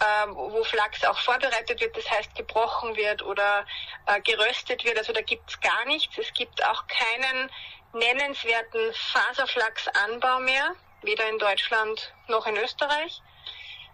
äh, 0.00 0.28
wo 0.28 0.62
Flachs 0.64 1.04
auch 1.04 1.18
vorbereitet 1.18 1.80
wird, 1.80 1.96
das 1.96 2.10
heißt 2.10 2.34
gebrochen 2.34 2.96
wird 2.96 3.22
oder 3.22 3.64
äh, 4.06 4.20
geröstet 4.20 4.84
wird. 4.84 4.98
Also 4.98 5.12
da 5.12 5.22
gibt's 5.22 5.58
gar 5.60 5.84
nichts. 5.86 6.18
Es 6.18 6.32
gibt 6.34 6.62
auch 6.64 6.84
keinen 6.86 7.50
nennenswerten 7.92 8.92
Faserflachsanbau 9.12 10.40
mehr, 10.40 10.74
weder 11.02 11.28
in 11.28 11.38
Deutschland 11.38 12.12
noch 12.28 12.46
in 12.46 12.56
Österreich. 12.56 13.22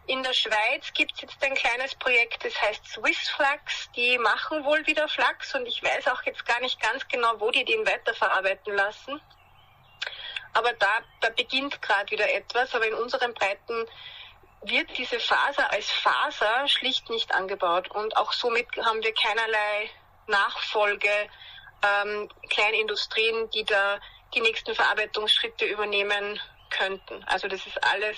In 0.06 0.22
der 0.24 0.32
Schweiz 0.32 0.92
gibt 0.94 1.12
es 1.14 1.20
jetzt 1.20 1.44
ein 1.44 1.54
kleines 1.54 1.94
Projekt, 1.94 2.44
das 2.44 2.60
heißt 2.60 2.84
Swiss 2.86 3.28
Flax. 3.30 3.88
Die 3.94 4.18
machen 4.18 4.64
wohl 4.64 4.84
wieder 4.86 5.06
Flachs 5.08 5.54
und 5.54 5.66
ich 5.66 5.82
weiß 5.82 6.08
auch 6.08 6.22
jetzt 6.24 6.44
gar 6.44 6.60
nicht 6.60 6.80
ganz 6.80 7.06
genau, 7.06 7.38
wo 7.38 7.50
die 7.52 7.64
den 7.64 7.86
weiterverarbeiten 7.86 8.74
lassen. 8.74 9.20
Aber 10.54 10.72
da, 10.74 11.00
da 11.20 11.30
beginnt 11.30 11.80
gerade 11.80 12.10
wieder 12.10 12.32
etwas. 12.32 12.74
Aber 12.74 12.86
in 12.86 12.94
unseren 12.94 13.32
Breiten 13.34 13.86
wird 14.62 14.96
diese 14.98 15.18
Faser 15.20 15.70
als 15.70 15.90
Faser 15.90 16.68
schlicht 16.68 17.08
nicht 17.10 17.32
angebaut. 17.32 17.88
Und 17.90 18.16
auch 18.16 18.32
somit 18.32 18.66
haben 18.84 19.02
wir 19.02 19.14
keinerlei 19.14 19.90
Nachfolge, 20.26 21.28
ähm, 21.82 22.28
Kleinindustrien, 22.48 23.50
die 23.50 23.64
da 23.64 23.98
die 24.34 24.40
nächsten 24.40 24.74
Verarbeitungsschritte 24.74 25.64
übernehmen 25.66 26.40
könnten. 26.70 27.22
Also 27.24 27.48
das 27.48 27.66
ist 27.66 27.82
alles 27.84 28.16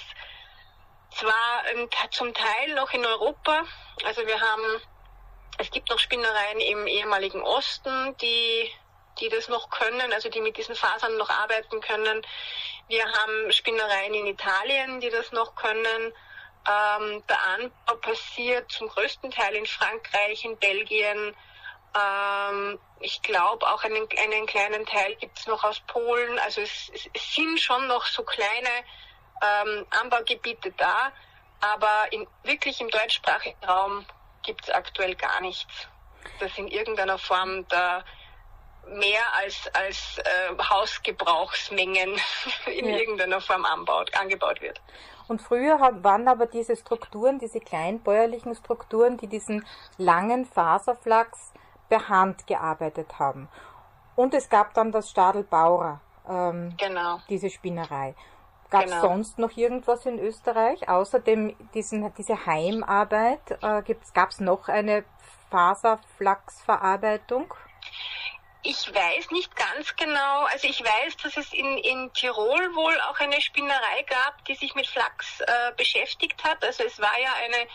zwar 1.10 1.64
ähm, 1.72 1.88
zum 2.10 2.32
Teil 2.34 2.74
noch 2.74 2.92
in 2.92 3.04
Europa. 3.04 3.64
Also 4.04 4.26
wir 4.26 4.40
haben, 4.40 4.80
es 5.58 5.70
gibt 5.70 5.90
noch 5.90 5.98
Spinnereien 5.98 6.60
im 6.60 6.86
ehemaligen 6.86 7.42
Osten, 7.42 8.16
die 8.18 8.70
die 9.20 9.28
das 9.28 9.48
noch 9.48 9.70
können, 9.70 10.12
also 10.12 10.28
die 10.28 10.40
mit 10.40 10.56
diesen 10.56 10.74
Fasern 10.74 11.16
noch 11.16 11.30
arbeiten 11.30 11.80
können. 11.80 12.22
Wir 12.88 13.04
haben 13.04 13.52
Spinnereien 13.52 14.14
in 14.14 14.26
Italien, 14.26 15.00
die 15.00 15.10
das 15.10 15.32
noch 15.32 15.54
können. 15.54 16.12
Ähm, 16.66 17.22
der 17.28 17.42
Anbau 17.42 17.96
passiert 18.00 18.70
zum 18.72 18.88
größten 18.88 19.30
Teil 19.30 19.54
in 19.54 19.66
Frankreich, 19.66 20.44
in 20.44 20.56
Belgien. 20.58 21.36
Ähm, 21.94 22.78
ich 23.00 23.22
glaube, 23.22 23.66
auch 23.66 23.84
einen, 23.84 24.08
einen 24.22 24.46
kleinen 24.46 24.84
Teil 24.86 25.14
gibt 25.16 25.38
es 25.38 25.46
noch 25.46 25.62
aus 25.64 25.80
Polen. 25.86 26.38
Also 26.40 26.60
es, 26.60 26.90
es, 26.94 27.34
sind 27.34 27.60
schon 27.60 27.86
noch 27.86 28.04
so 28.06 28.22
kleine 28.22 28.68
ähm, 29.42 29.86
Anbaugebiete 30.02 30.72
da, 30.72 31.12
aber 31.60 32.12
in, 32.12 32.26
wirklich 32.42 32.80
im 32.80 32.88
deutschsprachigen 32.88 33.62
Raum 33.64 34.04
gibt 34.42 34.64
es 34.64 34.70
aktuell 34.70 35.14
gar 35.14 35.40
nichts, 35.40 35.88
das 36.40 36.56
in 36.58 36.68
irgendeiner 36.68 37.18
Form 37.18 37.66
da 37.68 38.04
mehr 38.88 39.22
als, 39.36 39.68
als 39.72 40.18
äh, 40.18 40.62
Hausgebrauchsmengen 40.62 42.20
in 42.66 42.88
ja. 42.88 42.96
irgendeiner 42.96 43.40
Form 43.40 43.64
anbaut, 43.64 44.10
angebaut 44.18 44.60
wird. 44.60 44.80
Und 45.26 45.40
früher 45.40 45.78
waren 46.02 46.28
aber 46.28 46.46
diese 46.46 46.76
Strukturen, 46.76 47.38
diese 47.38 47.60
kleinbäuerlichen 47.60 48.54
Strukturen, 48.54 49.16
die 49.16 49.26
diesen 49.26 49.66
langen 49.96 50.44
Faserflachs 50.44 51.54
per 51.94 52.08
Hand 52.08 52.46
gearbeitet 52.46 53.18
haben. 53.18 53.48
Und 54.16 54.32
es 54.34 54.48
gab 54.48 54.72
dann 54.74 54.92
das 54.92 55.10
Stadel 55.10 55.42
Bauer, 55.44 56.00
ähm, 56.28 56.76
genau. 56.76 57.20
diese 57.28 57.50
Spinnerei. 57.50 58.14
Gab 58.70 58.84
es 58.84 58.90
genau. 58.90 59.02
sonst 59.02 59.38
noch 59.38 59.56
irgendwas 59.56 60.04
in 60.06 60.18
Österreich, 60.18 60.88
außerdem 60.88 61.54
diesen, 61.74 62.12
diese 62.14 62.46
Heimarbeit? 62.46 63.62
Äh, 63.62 63.82
Gab 64.14 64.30
es 64.30 64.40
noch 64.40 64.68
eine 64.68 65.04
Faserflachsverarbeitung? 65.50 67.52
Ich 68.62 68.92
weiß 68.92 69.30
nicht 69.30 69.54
ganz 69.54 69.94
genau. 69.94 70.46
Also 70.46 70.66
ich 70.66 70.80
weiß, 70.80 71.18
dass 71.18 71.36
es 71.36 71.52
in, 71.52 71.78
in 71.78 72.12
Tirol 72.14 72.74
wohl 72.74 72.98
auch 73.02 73.20
eine 73.20 73.40
Spinnerei 73.40 74.02
gab, 74.08 74.44
die 74.46 74.54
sich 74.54 74.74
mit 74.74 74.86
Flachs 74.86 75.40
äh, 75.40 75.72
beschäftigt 75.76 76.42
hat. 76.42 76.64
Also 76.64 76.82
es 76.84 76.98
war 76.98 77.20
ja 77.20 77.34
eine 77.44 77.68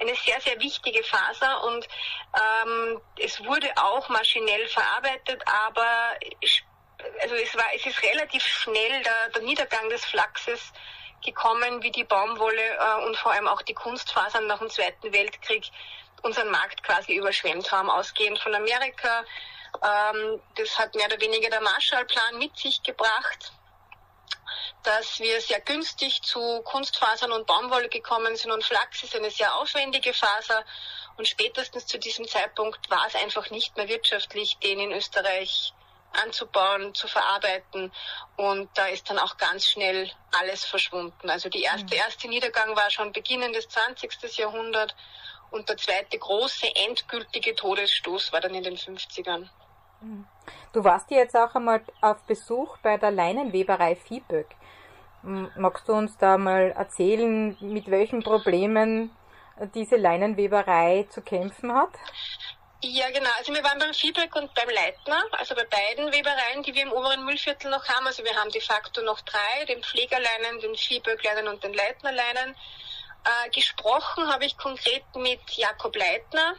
eine 0.00 0.14
sehr, 0.16 0.40
sehr 0.40 0.58
wichtige 0.60 1.02
Faser 1.04 1.64
und 1.64 1.86
ähm, 2.34 3.00
es 3.18 3.42
wurde 3.44 3.70
auch 3.76 4.08
maschinell 4.08 4.66
verarbeitet, 4.68 5.42
aber 5.46 6.14
also 7.22 7.34
es 7.34 7.54
war, 7.56 7.66
es 7.74 7.86
ist 7.86 8.02
relativ 8.02 8.42
schnell 8.42 9.02
der, 9.02 9.28
der 9.34 9.42
Niedergang 9.42 9.88
des 9.88 10.04
Flachses 10.04 10.72
gekommen, 11.24 11.82
wie 11.82 11.90
die 11.90 12.04
Baumwolle 12.04 12.76
äh, 12.78 13.06
und 13.06 13.16
vor 13.16 13.32
allem 13.32 13.48
auch 13.48 13.62
die 13.62 13.74
Kunstfasern 13.74 14.46
nach 14.46 14.58
dem 14.58 14.70
Zweiten 14.70 15.12
Weltkrieg 15.12 15.64
unseren 16.22 16.50
Markt 16.50 16.82
quasi 16.82 17.14
überschwemmt 17.14 17.70
haben, 17.70 17.90
ausgehend 17.90 18.38
von 18.38 18.54
Amerika, 18.54 19.24
ähm, 19.82 20.40
das 20.56 20.78
hat 20.78 20.94
mehr 20.94 21.06
oder 21.06 21.20
weniger 21.20 21.50
der 21.50 21.60
Marshallplan 21.60 22.38
mit 22.38 22.56
sich 22.56 22.82
gebracht, 22.82 23.52
dass 24.82 25.18
wir 25.18 25.40
sehr 25.40 25.60
günstig 25.60 26.22
zu 26.22 26.62
Kunstfasern 26.62 27.32
und 27.32 27.46
Baumwolle 27.46 27.88
gekommen 27.88 28.36
sind 28.36 28.50
und 28.50 28.64
Flachs 28.64 29.02
ist 29.02 29.16
eine 29.16 29.30
sehr 29.30 29.54
aufwendige 29.56 30.12
Faser 30.12 30.64
und 31.16 31.28
spätestens 31.28 31.86
zu 31.86 31.98
diesem 31.98 32.26
Zeitpunkt 32.26 32.90
war 32.90 33.06
es 33.06 33.14
einfach 33.14 33.50
nicht 33.50 33.76
mehr 33.76 33.88
wirtschaftlich, 33.88 34.58
den 34.58 34.80
in 34.80 34.92
Österreich 34.92 35.72
anzubauen, 36.12 36.94
zu 36.94 37.08
verarbeiten. 37.08 37.92
Und 38.36 38.70
da 38.74 38.86
ist 38.86 39.10
dann 39.10 39.18
auch 39.18 39.36
ganz 39.36 39.66
schnell 39.66 40.10
alles 40.32 40.64
verschwunden. 40.64 41.28
Also 41.28 41.48
die 41.48 41.62
erste, 41.62 41.94
mhm. 41.94 42.00
erste 42.00 42.28
Niedergang 42.28 42.76
war 42.76 42.90
schon 42.90 43.12
Beginn 43.12 43.52
des 43.52 43.68
20. 43.68 44.36
Jahrhunderts 44.36 44.94
und 45.50 45.68
der 45.68 45.76
zweite 45.76 46.18
große 46.18 46.66
endgültige 46.74 47.54
Todesstoß 47.54 48.32
war 48.32 48.40
dann 48.40 48.54
in 48.54 48.64
den 48.64 48.76
50ern. 48.76 49.48
Du 50.74 50.82
warst 50.82 51.08
ja 51.12 51.18
jetzt 51.18 51.36
auch 51.36 51.54
einmal 51.54 51.82
auf 52.00 52.20
Besuch 52.24 52.78
bei 52.78 52.96
der 52.96 53.12
Leinenweberei 53.12 53.94
Viehböck. 53.94 54.48
Magst 55.22 55.88
du 55.88 55.92
uns 55.92 56.18
da 56.18 56.36
mal 56.36 56.72
erzählen, 56.72 57.56
mit 57.60 57.88
welchen 57.88 58.24
Problemen 58.24 59.16
diese 59.72 59.94
Leinenweberei 59.94 61.06
zu 61.10 61.22
kämpfen 61.22 61.72
hat? 61.72 61.92
Ja, 62.82 63.08
genau. 63.10 63.30
Also 63.38 63.54
wir 63.54 63.62
waren 63.62 63.78
beim 63.78 63.94
Viehböck 63.94 64.34
und 64.34 64.52
beim 64.52 64.68
Leitner, 64.68 65.22
also 65.38 65.54
bei 65.54 65.64
beiden 65.64 66.12
Webereien, 66.12 66.64
die 66.64 66.74
wir 66.74 66.82
im 66.82 66.92
oberen 66.92 67.24
Müllviertel 67.24 67.70
noch 67.70 67.88
haben. 67.88 68.08
Also 68.08 68.24
wir 68.24 68.34
haben 68.34 68.50
de 68.50 68.60
facto 68.60 69.00
noch 69.02 69.20
drei, 69.20 69.64
den 69.66 69.80
Pflegerleinen, 69.80 70.58
den 70.60 70.74
Viehböckleinen 70.74 71.46
und 71.46 71.62
den 71.62 71.72
Leitnerleinen. 71.72 72.56
Äh, 73.24 73.50
gesprochen 73.50 74.30
habe 74.30 74.44
ich 74.44 74.58
konkret 74.58 75.04
mit 75.14 75.40
Jakob 75.52 75.94
Leitner, 75.96 76.56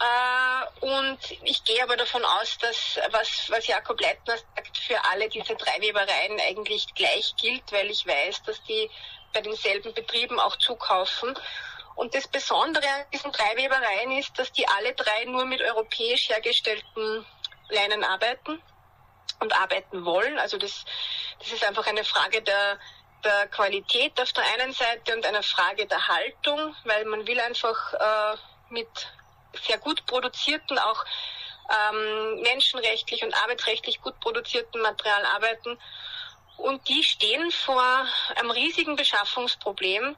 äh, 0.00 0.86
und 0.86 1.18
ich 1.42 1.64
gehe 1.64 1.82
aber 1.82 1.96
davon 1.96 2.24
aus, 2.24 2.56
dass 2.58 2.98
was, 3.10 3.50
was 3.50 3.66
Jakob 3.66 4.00
Leitner 4.00 4.36
sagt, 4.36 4.78
für 4.78 5.02
alle 5.04 5.28
diese 5.28 5.56
drei 5.56 5.80
Webereien 5.80 6.40
eigentlich 6.40 6.86
gleich 6.94 7.34
gilt, 7.36 7.72
weil 7.72 7.90
ich 7.90 8.06
weiß, 8.06 8.42
dass 8.44 8.62
die 8.64 8.88
bei 9.32 9.40
denselben 9.40 9.92
Betrieben 9.94 10.38
auch 10.38 10.56
zukaufen. 10.56 11.36
Und 11.96 12.14
das 12.14 12.28
Besondere 12.28 12.88
an 12.88 13.04
diesen 13.12 13.32
drei 13.32 13.56
Webereien 13.56 14.12
ist, 14.12 14.38
dass 14.38 14.52
die 14.52 14.68
alle 14.68 14.94
drei 14.94 15.24
nur 15.24 15.44
mit 15.46 15.60
europäisch 15.60 16.28
hergestellten 16.28 17.26
Leinen 17.68 18.04
arbeiten 18.04 18.62
und 19.40 19.52
arbeiten 19.52 20.04
wollen. 20.04 20.38
Also 20.38 20.58
das, 20.58 20.84
das 21.40 21.52
ist 21.52 21.64
einfach 21.64 21.86
eine 21.88 22.04
Frage 22.04 22.40
der, 22.42 22.78
der 23.24 23.48
Qualität 23.48 24.20
auf 24.20 24.32
der 24.32 24.44
einen 24.54 24.72
Seite 24.72 25.16
und 25.16 25.26
eine 25.26 25.42
Frage 25.42 25.86
der 25.86 26.06
Haltung, 26.06 26.74
weil 26.84 27.04
man 27.04 27.26
will 27.26 27.40
einfach 27.40 27.94
äh, 27.94 28.36
mit 28.70 28.88
sehr 29.66 29.78
gut 29.78 30.04
produzierten, 30.06 30.78
auch 30.78 31.04
ähm, 31.68 32.40
menschenrechtlich 32.42 33.22
und 33.22 33.34
arbeitsrechtlich 33.42 34.00
gut 34.00 34.18
produzierten 34.20 34.80
Material 34.80 35.24
arbeiten. 35.26 35.78
Und 36.56 36.88
die 36.88 37.04
stehen 37.04 37.50
vor 37.52 38.06
einem 38.36 38.50
riesigen 38.50 38.96
Beschaffungsproblem, 38.96 40.16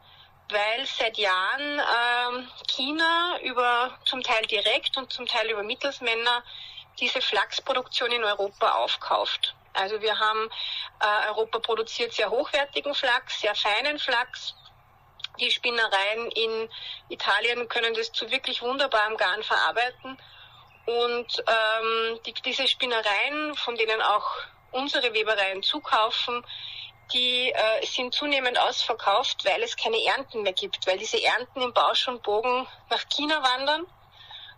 weil 0.48 0.86
seit 0.86 1.18
Jahren 1.18 1.80
ähm, 1.80 2.48
China 2.68 3.38
über 3.42 3.98
zum 4.04 4.22
Teil 4.22 4.46
direkt 4.46 4.96
und 4.96 5.12
zum 5.12 5.26
Teil 5.26 5.50
über 5.50 5.62
Mittelsmänner 5.62 6.42
diese 6.98 7.20
Flachsproduktion 7.20 8.10
in 8.10 8.24
Europa 8.24 8.72
aufkauft. 8.72 9.54
Also 9.74 10.00
wir 10.00 10.18
haben 10.18 10.50
äh, 11.00 11.28
Europa 11.28 11.60
produziert 11.60 12.12
sehr 12.12 12.30
hochwertigen 12.30 12.94
Flachs, 12.94 13.40
sehr 13.40 13.54
feinen 13.54 13.98
Flachs, 13.98 14.54
die 15.40 15.50
Spinnereien 15.50 16.30
in 16.30 16.68
Italien 17.08 17.68
können 17.68 17.94
das 17.94 18.12
zu 18.12 18.30
wirklich 18.30 18.62
wunderbarem 18.62 19.16
Garn 19.16 19.42
verarbeiten. 19.42 20.18
Und 20.86 21.44
ähm, 21.46 22.20
die, 22.26 22.34
diese 22.44 22.66
Spinnereien, 22.66 23.54
von 23.56 23.76
denen 23.76 24.00
auch 24.02 24.28
unsere 24.72 25.12
Webereien 25.12 25.62
zukaufen, 25.62 26.44
die 27.12 27.50
äh, 27.50 27.86
sind 27.86 28.14
zunehmend 28.14 28.58
ausverkauft, 28.58 29.44
weil 29.44 29.62
es 29.62 29.76
keine 29.76 30.02
Ernten 30.04 30.42
mehr 30.42 30.52
gibt, 30.52 30.86
weil 30.86 30.98
diese 30.98 31.22
Ernten 31.22 31.62
im 31.62 31.72
Bausch 31.72 32.06
und 32.08 32.22
Bogen 32.22 32.66
nach 32.88 33.08
China 33.08 33.42
wandern. 33.42 33.86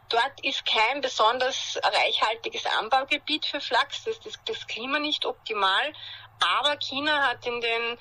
Dort 0.08 0.44
ist 0.44 0.66
kein 0.66 1.00
besonders 1.00 1.78
reichhaltiges 1.82 2.66
Anbaugebiet 2.66 3.46
für 3.46 3.60
Flachs, 3.60 4.04
das 4.04 4.16
ist 4.16 4.26
das, 4.26 4.44
das 4.44 4.66
Klima 4.66 4.98
nicht 4.98 5.24
optimal. 5.24 5.92
Aber 6.40 6.76
China 6.76 7.28
hat 7.28 7.46
in 7.46 7.60
den 7.60 7.98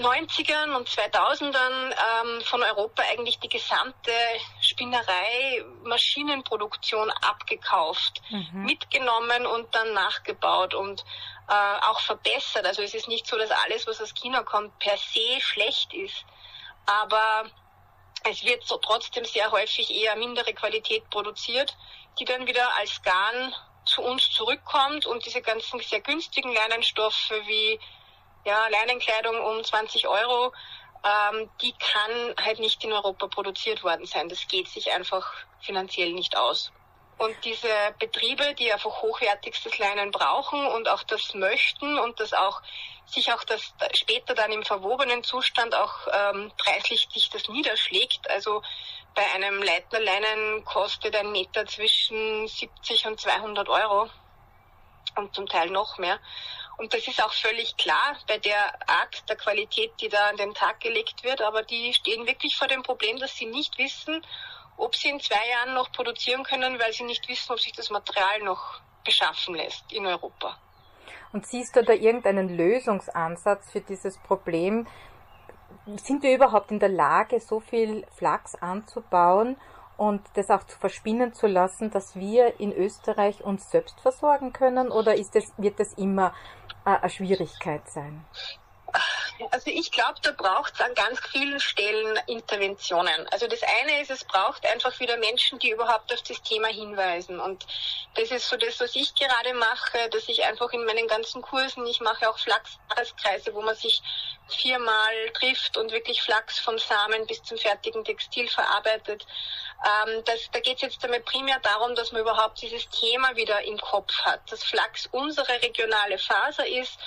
90ern 0.00 0.74
und 0.74 0.88
2000ern 0.88 1.90
ähm, 1.90 2.40
von 2.42 2.62
Europa 2.62 3.02
eigentlich 3.10 3.38
die 3.38 3.48
gesamte 3.48 4.12
Spinnerei, 4.60 5.64
Maschinenproduktion 5.84 7.10
abgekauft, 7.10 8.22
mhm. 8.30 8.64
mitgenommen 8.64 9.46
und 9.46 9.74
dann 9.74 9.92
nachgebaut 9.92 10.74
und 10.74 11.04
äh, 11.48 11.52
auch 11.52 12.00
verbessert. 12.00 12.66
Also 12.66 12.82
es 12.82 12.94
ist 12.94 13.08
nicht 13.08 13.26
so, 13.26 13.36
dass 13.36 13.50
alles, 13.50 13.86
was 13.86 14.00
aus 14.00 14.14
China 14.14 14.42
kommt, 14.42 14.78
per 14.78 14.96
se 14.96 15.40
schlecht 15.40 15.92
ist. 15.92 16.24
Aber 16.86 17.44
es 18.24 18.44
wird 18.44 18.64
so 18.64 18.78
trotzdem 18.78 19.24
sehr 19.24 19.50
häufig 19.50 19.94
eher 19.94 20.16
mindere 20.16 20.54
Qualität 20.54 21.08
produziert, 21.10 21.76
die 22.18 22.24
dann 22.24 22.46
wieder 22.46 22.76
als 22.76 23.02
Garn 23.02 23.54
zu 23.84 24.02
uns 24.02 24.30
zurückkommt 24.30 25.06
und 25.06 25.24
diese 25.24 25.40
ganzen 25.40 25.80
sehr 25.80 26.00
günstigen 26.00 26.52
Leinenstoffe 26.52 27.30
wie 27.46 27.80
ja, 28.48 28.68
Leinenkleidung 28.68 29.40
um 29.44 29.62
20 29.62 30.08
Euro 30.08 30.52
ähm, 31.04 31.48
die 31.60 31.72
kann 31.72 32.34
halt 32.44 32.58
nicht 32.58 32.82
in 32.84 32.92
Europa 32.92 33.28
produziert 33.28 33.82
worden 33.84 34.06
sein. 34.06 34.28
Das 34.28 34.46
geht 34.48 34.68
sich 34.68 34.90
einfach 34.92 35.32
finanziell 35.60 36.12
nicht 36.12 36.36
aus. 36.36 36.72
Und 37.18 37.36
diese 37.44 37.68
Betriebe, 37.98 38.54
die 38.54 38.72
einfach 38.72 39.02
hochwertigstes 39.02 39.78
Leinen 39.78 40.12
brauchen 40.12 40.64
und 40.66 40.88
auch 40.88 41.02
das 41.02 41.34
möchten 41.34 41.98
und 41.98 42.20
das 42.20 42.32
auch 42.32 42.62
sich 43.06 43.32
auch 43.32 43.42
das 43.44 43.72
später 43.94 44.34
dann 44.34 44.52
im 44.52 44.64
verwobenen 44.64 45.24
Zustand 45.24 45.74
auch 45.74 46.06
ähm, 46.12 46.52
preislich 46.58 47.08
sich 47.12 47.30
das 47.30 47.48
niederschlägt. 47.48 48.28
Also 48.30 48.62
bei 49.14 49.24
einem 49.34 49.62
Leitnerleinen 49.62 50.64
kostet 50.64 51.16
ein 51.16 51.32
Meter 51.32 51.66
zwischen 51.66 52.46
70 52.46 53.06
und 53.06 53.18
200 53.18 53.68
Euro 53.68 54.10
und 55.16 55.34
zum 55.34 55.46
Teil 55.46 55.70
noch 55.70 55.98
mehr. 55.98 56.20
Und 56.78 56.94
das 56.94 57.06
ist 57.08 57.22
auch 57.22 57.32
völlig 57.32 57.76
klar 57.76 58.16
bei 58.28 58.38
der 58.38 58.88
Art 58.88 59.28
der 59.28 59.36
Qualität, 59.36 59.90
die 60.00 60.08
da 60.08 60.28
an 60.28 60.36
den 60.36 60.54
Tag 60.54 60.78
gelegt 60.80 61.24
wird. 61.24 61.42
Aber 61.42 61.62
die 61.64 61.92
stehen 61.92 62.26
wirklich 62.26 62.56
vor 62.56 62.68
dem 62.68 62.84
Problem, 62.84 63.18
dass 63.18 63.34
sie 63.34 63.46
nicht 63.46 63.76
wissen, 63.78 64.24
ob 64.76 64.94
sie 64.94 65.08
in 65.08 65.18
zwei 65.18 65.48
Jahren 65.50 65.74
noch 65.74 65.90
produzieren 65.90 66.44
können, 66.44 66.78
weil 66.78 66.92
sie 66.92 67.02
nicht 67.02 67.28
wissen, 67.28 67.52
ob 67.52 67.58
sich 67.58 67.72
das 67.72 67.90
Material 67.90 68.42
noch 68.42 68.80
beschaffen 69.04 69.56
lässt 69.56 69.92
in 69.92 70.06
Europa. 70.06 70.56
Und 71.32 71.46
siehst 71.46 71.74
du 71.74 71.82
da 71.82 71.92
irgendeinen 71.92 72.56
Lösungsansatz 72.56 73.72
für 73.72 73.80
dieses 73.80 74.16
Problem? 74.18 74.86
Sind 75.96 76.22
wir 76.22 76.32
überhaupt 76.32 76.70
in 76.70 76.78
der 76.78 76.88
Lage, 76.90 77.40
so 77.40 77.58
viel 77.58 78.06
Flachs 78.16 78.54
anzubauen 78.54 79.56
und 79.98 80.22
das 80.34 80.48
auch 80.48 80.64
zu 80.64 80.78
verspinnen 80.78 81.34
zu 81.34 81.48
lassen, 81.48 81.90
dass 81.90 82.16
wir 82.16 82.58
in 82.60 82.72
Österreich 82.72 83.44
uns 83.44 83.70
selbst 83.70 84.00
versorgen 84.00 84.52
können? 84.54 84.90
Oder 84.90 85.16
ist 85.16 85.34
das, 85.34 85.52
wird 85.58 85.78
das 85.80 85.92
immer 85.94 86.32
äh, 86.86 86.90
eine 86.90 87.10
Schwierigkeit 87.10 87.82
sein? 87.90 88.24
Also 89.50 89.70
ich 89.70 89.92
glaube, 89.92 90.16
da 90.22 90.32
braucht 90.32 90.74
es 90.74 90.80
an 90.80 90.94
ganz 90.94 91.20
vielen 91.30 91.60
Stellen 91.60 92.18
Interventionen. 92.26 93.28
Also 93.28 93.46
das 93.46 93.60
eine 93.62 94.00
ist, 94.00 94.10
es 94.10 94.24
braucht 94.24 94.66
einfach 94.66 94.98
wieder 94.98 95.16
Menschen, 95.16 95.58
die 95.58 95.70
überhaupt 95.70 96.12
auf 96.12 96.22
das 96.22 96.42
Thema 96.42 96.68
hinweisen. 96.68 97.38
Und 97.38 97.66
das 98.14 98.30
ist 98.30 98.48
so 98.48 98.56
das, 98.56 98.80
was 98.80 98.96
ich 98.96 99.14
gerade 99.14 99.54
mache, 99.54 100.08
dass 100.10 100.28
ich 100.28 100.44
einfach 100.44 100.72
in 100.72 100.84
meinen 100.84 101.06
ganzen 101.06 101.42
Kursen, 101.42 101.86
ich 101.86 102.00
mache 102.00 102.28
auch 102.28 102.38
Flachskreise, 102.38 103.54
wo 103.54 103.62
man 103.62 103.76
sich 103.76 104.02
viermal 104.48 105.30
trifft 105.34 105.76
und 105.76 105.92
wirklich 105.92 106.22
Flachs 106.22 106.58
vom 106.58 106.78
Samen 106.78 107.26
bis 107.26 107.42
zum 107.42 107.58
fertigen 107.58 108.04
Textil 108.04 108.48
verarbeitet. 108.48 109.26
Ähm, 109.84 110.22
das, 110.24 110.50
da 110.50 110.60
geht 110.60 110.76
es 110.76 110.82
jetzt 110.82 111.04
einmal 111.04 111.20
primär 111.20 111.58
darum, 111.60 111.94
dass 111.94 112.12
man 112.12 112.22
überhaupt 112.22 112.60
dieses 112.60 112.88
Thema 112.88 113.36
wieder 113.36 113.62
im 113.62 113.78
Kopf 113.78 114.12
hat, 114.22 114.40
dass 114.50 114.64
Flachs 114.64 115.06
unsere 115.12 115.62
regionale 115.62 116.18
Faser 116.18 116.66
ist, 116.66 116.98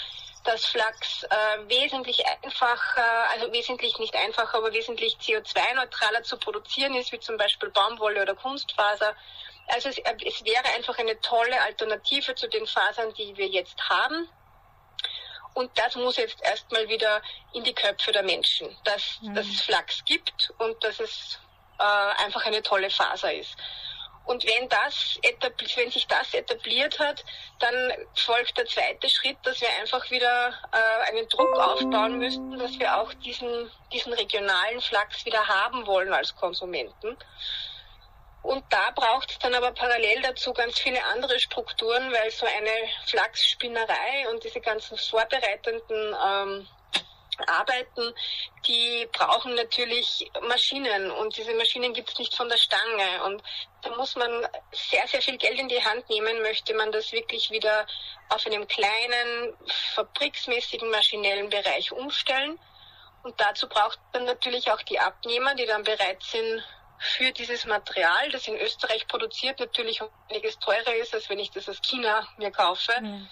dass 0.43 0.65
Flachs 0.65 1.23
äh, 1.23 1.69
wesentlich 1.69 2.23
einfacher, 2.43 3.29
also 3.31 3.51
wesentlich 3.51 3.97
nicht 3.99 4.15
einfacher, 4.15 4.57
aber 4.57 4.73
wesentlich 4.73 5.17
CO2-neutraler 5.17 6.23
zu 6.23 6.37
produzieren 6.37 6.95
ist, 6.95 7.11
wie 7.11 7.19
zum 7.19 7.37
Beispiel 7.37 7.69
Baumwolle 7.69 8.21
oder 8.21 8.35
Kunstfaser. 8.35 9.15
Also 9.67 9.89
es, 9.89 9.97
es 9.97 10.43
wäre 10.43 10.65
einfach 10.75 10.97
eine 10.97 11.19
tolle 11.21 11.61
Alternative 11.61 12.35
zu 12.35 12.47
den 12.47 12.65
Fasern, 12.65 13.13
die 13.13 13.35
wir 13.37 13.47
jetzt 13.47 13.77
haben. 13.89 14.27
Und 15.53 15.69
das 15.77 15.95
muss 15.95 16.17
jetzt 16.17 16.41
erstmal 16.41 16.87
wieder 16.87 17.21
in 17.53 17.63
die 17.63 17.73
Köpfe 17.73 18.11
der 18.11 18.23
Menschen, 18.23 18.75
dass, 18.83 19.19
mhm. 19.21 19.35
dass 19.35 19.47
es 19.47 19.61
Flachs 19.61 20.03
gibt 20.05 20.51
und 20.57 20.81
dass 20.83 20.99
es 20.99 21.39
äh, 21.77 22.23
einfach 22.23 22.45
eine 22.45 22.61
tolle 22.61 22.89
Faser 22.89 23.33
ist. 23.33 23.55
Und 24.25 24.45
wenn 24.45 24.69
das 24.69 25.19
wenn 25.75 25.91
sich 25.91 26.07
das 26.07 26.33
etabliert 26.33 26.99
hat, 26.99 27.23
dann 27.59 27.93
folgt 28.15 28.57
der 28.57 28.65
zweite 28.65 29.09
Schritt, 29.09 29.37
dass 29.43 29.59
wir 29.61 29.69
einfach 29.81 30.09
wieder 30.11 30.53
äh, 30.71 31.09
einen 31.09 31.27
Druck 31.27 31.57
aufbauen 31.57 32.19
müssten, 32.19 32.57
dass 32.57 32.77
wir 32.79 32.97
auch 32.97 33.13
diesen, 33.15 33.71
diesen 33.91 34.13
regionalen 34.13 34.79
Flachs 34.81 35.25
wieder 35.25 35.47
haben 35.47 35.85
wollen 35.85 36.13
als 36.13 36.35
Konsumenten. 36.35 37.17
Und 38.43 38.63
da 38.69 38.89
braucht 38.95 39.31
es 39.31 39.39
dann 39.39 39.53
aber 39.53 39.71
parallel 39.71 40.21
dazu 40.21 40.51
ganz 40.53 40.79
viele 40.79 41.03
andere 41.05 41.39
Strukturen, 41.39 42.11
weil 42.11 42.31
so 42.31 42.45
eine 42.45 42.71
Flachsspinnerei 43.05 44.29
und 44.31 44.43
diese 44.43 44.61
ganzen 44.61 44.97
vorbereitenden 44.97 46.15
ähm, 46.25 46.67
arbeiten, 47.43 48.13
die 48.67 49.07
brauchen 49.11 49.55
natürlich 49.55 50.31
Maschinen 50.47 51.11
und 51.11 51.35
diese 51.37 51.53
Maschinen 51.53 51.93
gibt 51.93 52.09
es 52.09 52.19
nicht 52.19 52.35
von 52.35 52.49
der 52.49 52.57
Stange. 52.57 53.23
Und 53.25 53.43
da 53.81 53.95
muss 53.95 54.15
man 54.15 54.47
sehr, 54.71 55.07
sehr 55.07 55.21
viel 55.21 55.37
Geld 55.37 55.59
in 55.59 55.69
die 55.69 55.83
Hand 55.83 56.09
nehmen, 56.09 56.41
möchte 56.41 56.73
man 56.73 56.91
das 56.91 57.11
wirklich 57.11 57.51
wieder 57.51 57.85
auf 58.29 58.45
einem 58.45 58.67
kleinen, 58.67 59.53
fabriksmäßigen 59.95 60.89
maschinellen 60.89 61.49
Bereich 61.49 61.91
umstellen. 61.91 62.59
Und 63.23 63.39
dazu 63.39 63.67
braucht 63.67 63.99
man 64.13 64.25
natürlich 64.25 64.71
auch 64.71 64.81
die 64.81 64.99
Abnehmer, 64.99 65.55
die 65.55 65.65
dann 65.65 65.83
bereit 65.83 66.23
sind, 66.23 66.63
für 66.99 67.31
dieses 67.31 67.65
Material, 67.65 68.29
das 68.29 68.47
in 68.47 68.55
Österreich 68.57 69.07
produziert, 69.07 69.59
natürlich 69.59 70.01
einiges 70.29 70.59
teurer 70.59 70.93
ist, 70.95 71.15
als 71.15 71.29
wenn 71.29 71.39
ich 71.39 71.49
das 71.49 71.67
aus 71.67 71.81
China 71.81 72.27
mir 72.37 72.51
kaufe, 72.51 72.93
mhm 73.01 73.27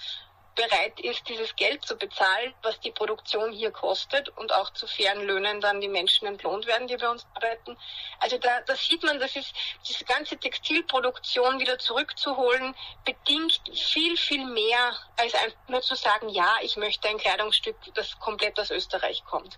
bereit 0.55 0.99
ist, 0.99 1.27
dieses 1.29 1.55
Geld 1.55 1.85
zu 1.85 1.95
bezahlen, 1.95 2.53
was 2.62 2.79
die 2.79 2.91
Produktion 2.91 3.51
hier 3.51 3.71
kostet 3.71 4.29
und 4.38 4.53
auch 4.53 4.71
zu 4.73 4.88
fairen 4.88 5.25
Löhnen 5.25 5.62
dann 5.62 5.81
die 5.81 5.88
Menschen 5.88 6.27
entlohnt 6.27 6.65
werden, 6.65 6.88
die 6.88 6.97
bei 6.97 7.09
uns 7.09 7.25
arbeiten. 7.33 7.77
Also 8.19 8.38
da, 8.38 8.62
da 8.62 8.75
sieht 8.75 9.03
man, 9.03 9.19
dass 9.19 9.35
es 9.35 9.51
diese 9.88 10.05
ganze 10.05 10.38
Textilproduktion 10.38 11.59
wieder 11.59 11.79
zurückzuholen, 11.79 12.75
bedingt 13.05 13.62
viel, 13.73 14.17
viel 14.17 14.45
mehr, 14.45 14.93
als 15.17 15.33
einfach 15.35 15.67
nur 15.67 15.81
zu 15.81 15.95
sagen, 15.95 16.29
ja, 16.29 16.57
ich 16.62 16.75
möchte 16.77 17.07
ein 17.07 17.17
Kleidungsstück, 17.17 17.77
das 17.95 18.19
komplett 18.19 18.59
aus 18.59 18.71
Österreich 18.71 19.23
kommt. 19.25 19.57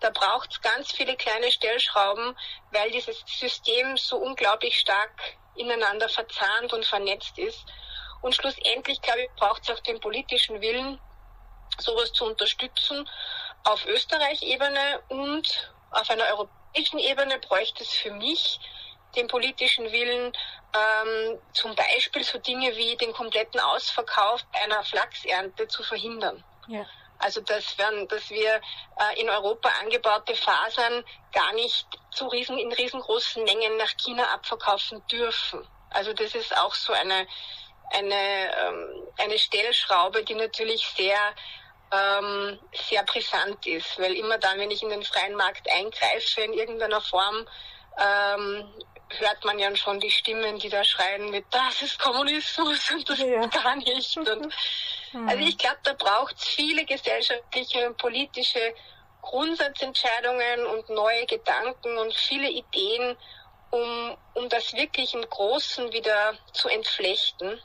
Da 0.00 0.08
braucht 0.08 0.52
es 0.52 0.60
ganz 0.62 0.92
viele 0.92 1.14
kleine 1.16 1.52
Stellschrauben, 1.52 2.34
weil 2.70 2.90
dieses 2.90 3.22
System 3.26 3.98
so 3.98 4.16
unglaublich 4.16 4.78
stark 4.78 5.12
ineinander 5.56 6.08
verzahnt 6.08 6.72
und 6.72 6.86
vernetzt 6.86 7.38
ist. 7.38 7.66
Und 8.22 8.34
schlussendlich, 8.34 9.00
glaube 9.00 9.22
ich, 9.22 9.30
braucht 9.36 9.62
es 9.62 9.70
auch 9.70 9.80
den 9.80 10.00
politischen 10.00 10.60
Willen, 10.60 11.00
sowas 11.78 12.12
zu 12.12 12.24
unterstützen. 12.24 13.08
Auf 13.64 13.86
Österreich-Ebene 13.86 15.02
und 15.08 15.72
auf 15.90 16.08
einer 16.10 16.24
europäischen 16.24 16.98
Ebene 16.98 17.38
bräuchte 17.38 17.82
es 17.82 17.92
für 17.92 18.12
mich 18.12 18.60
den 19.16 19.26
politischen 19.26 19.90
Willen, 19.90 20.32
ähm, 20.72 21.38
zum 21.52 21.74
Beispiel 21.74 22.22
so 22.22 22.38
Dinge 22.38 22.76
wie 22.76 22.96
den 22.96 23.12
kompletten 23.12 23.58
Ausverkauf 23.60 24.44
einer 24.52 24.84
Flachsernte 24.84 25.66
zu 25.68 25.82
verhindern. 25.82 26.44
Ja. 26.68 26.86
Also 27.18 27.40
dass, 27.42 27.76
wir, 27.76 28.06
dass 28.06 28.30
wir 28.30 28.54
äh, 28.54 29.20
in 29.20 29.28
Europa 29.28 29.68
angebaute 29.82 30.34
Fasern 30.34 31.04
gar 31.32 31.52
nicht 31.52 31.86
zu 32.12 32.28
riesen, 32.28 32.56
in 32.56 32.72
riesengroßen 32.72 33.44
Mengen 33.44 33.76
nach 33.76 33.94
China 33.96 34.24
abverkaufen 34.32 35.06
dürfen. 35.08 35.66
Also 35.90 36.12
das 36.12 36.34
ist 36.34 36.56
auch 36.56 36.74
so 36.74 36.92
eine 36.92 37.26
eine, 37.90 38.14
ähm, 38.14 39.08
eine 39.18 39.38
Stellschraube, 39.38 40.24
die 40.24 40.34
natürlich 40.34 40.86
sehr 40.96 41.34
ähm, 41.92 42.58
sehr 42.88 43.02
brisant 43.02 43.66
ist, 43.66 43.98
weil 43.98 44.14
immer 44.14 44.38
dann, 44.38 44.58
wenn 44.58 44.70
ich 44.70 44.82
in 44.82 44.90
den 44.90 45.02
freien 45.02 45.34
Markt 45.34 45.68
eingreife 45.72 46.42
in 46.42 46.52
irgendeiner 46.52 47.00
Form, 47.00 47.46
ähm, 47.98 48.68
hört 49.18 49.44
man 49.44 49.58
ja 49.58 49.74
schon 49.74 49.98
die 49.98 50.10
Stimmen, 50.10 50.58
die 50.58 50.68
da 50.68 50.84
schreien 50.84 51.30
mit, 51.30 51.44
das 51.50 51.82
ist 51.82 51.98
Kommunismus 51.98 52.90
und 52.92 53.08
das 53.08 53.18
ja. 53.18 53.46
gar 53.46 53.76
nicht. 53.76 54.16
Und, 54.16 54.54
hm. 55.10 55.28
Also 55.28 55.42
ich 55.42 55.58
glaube, 55.58 55.78
da 55.82 55.94
braucht 55.94 56.36
es 56.36 56.44
viele 56.44 56.84
gesellschaftliche 56.84 57.88
und 57.88 57.96
politische 57.96 58.74
Grundsatzentscheidungen 59.22 60.66
und 60.66 60.88
neue 60.90 61.26
Gedanken 61.26 61.98
und 61.98 62.14
viele 62.14 62.48
Ideen, 62.48 63.16
um, 63.70 64.16
um 64.34 64.48
das 64.48 64.72
wirklich 64.72 65.14
im 65.14 65.28
Großen 65.28 65.92
wieder 65.92 66.34
zu 66.52 66.68
entflechten. 66.68 67.60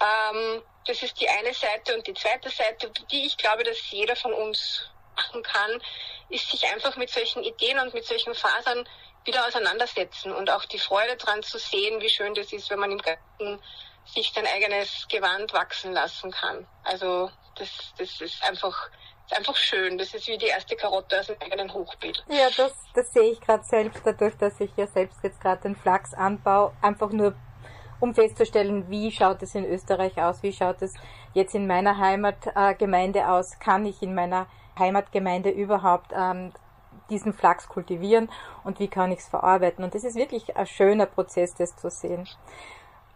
Ähm, 0.00 0.62
das 0.86 1.02
ist 1.02 1.20
die 1.20 1.28
eine 1.28 1.52
Seite. 1.54 1.94
Und 1.94 2.06
die 2.06 2.14
zweite 2.14 2.50
Seite, 2.50 2.90
die 3.10 3.26
ich 3.26 3.36
glaube, 3.36 3.64
dass 3.64 3.90
jeder 3.90 4.16
von 4.16 4.32
uns 4.32 4.88
machen 5.16 5.42
kann, 5.42 5.70
ist 6.28 6.50
sich 6.50 6.66
einfach 6.72 6.96
mit 6.96 7.10
solchen 7.10 7.42
Ideen 7.42 7.78
und 7.78 7.94
mit 7.94 8.04
solchen 8.04 8.34
Fasern 8.34 8.86
wieder 9.24 9.46
auseinandersetzen 9.46 10.32
und 10.32 10.50
auch 10.50 10.64
die 10.66 10.78
Freude 10.78 11.16
daran 11.16 11.42
zu 11.42 11.58
sehen, 11.58 12.00
wie 12.00 12.08
schön 12.08 12.34
das 12.34 12.52
ist, 12.52 12.70
wenn 12.70 12.78
man 12.78 12.92
im 12.92 12.98
Garten 12.98 13.60
sich 14.04 14.32
sein 14.32 14.46
eigenes 14.46 15.06
Gewand 15.08 15.52
wachsen 15.52 15.92
lassen 15.92 16.30
kann. 16.30 16.66
Also 16.84 17.30
das, 17.56 17.68
das 17.98 18.20
ist 18.20 18.42
einfach 18.44 18.88
ist 19.26 19.36
einfach 19.36 19.56
schön. 19.56 19.98
Das 19.98 20.14
ist 20.14 20.28
wie 20.28 20.38
die 20.38 20.46
erste 20.46 20.76
Karotte 20.76 21.18
aus 21.18 21.26
dem 21.26 21.36
eigenen 21.40 21.72
Hochbeet. 21.72 22.24
Ja, 22.28 22.48
das, 22.56 22.72
das 22.94 23.12
sehe 23.12 23.32
ich 23.32 23.40
gerade 23.40 23.64
selbst, 23.64 24.00
dadurch, 24.04 24.36
dass 24.36 24.60
ich 24.60 24.70
ja 24.76 24.86
selbst 24.86 25.18
jetzt 25.22 25.40
gerade 25.40 25.62
den 25.62 25.74
Flachs 25.76 26.14
anbaue, 26.14 26.72
einfach 26.80 27.10
nur 27.10 27.34
um 28.00 28.14
festzustellen, 28.14 28.88
wie 28.88 29.10
schaut 29.10 29.42
es 29.42 29.54
in 29.54 29.64
Österreich 29.64 30.20
aus, 30.20 30.42
wie 30.42 30.52
schaut 30.52 30.82
es 30.82 30.94
jetzt 31.34 31.54
in 31.54 31.66
meiner 31.66 31.98
Heimatgemeinde 31.98 33.28
aus, 33.28 33.58
kann 33.58 33.86
ich 33.86 34.02
in 34.02 34.14
meiner 34.14 34.46
Heimatgemeinde 34.78 35.50
überhaupt 35.50 36.12
ähm, 36.14 36.52
diesen 37.10 37.32
Flachs 37.32 37.68
kultivieren 37.68 38.28
und 38.64 38.80
wie 38.80 38.88
kann 38.88 39.12
ich 39.12 39.20
es 39.20 39.28
verarbeiten. 39.28 39.84
Und 39.84 39.94
das 39.94 40.04
ist 40.04 40.16
wirklich 40.16 40.56
ein 40.56 40.66
schöner 40.66 41.06
Prozess, 41.06 41.54
das 41.54 41.76
zu 41.76 41.90
sehen. 41.90 42.28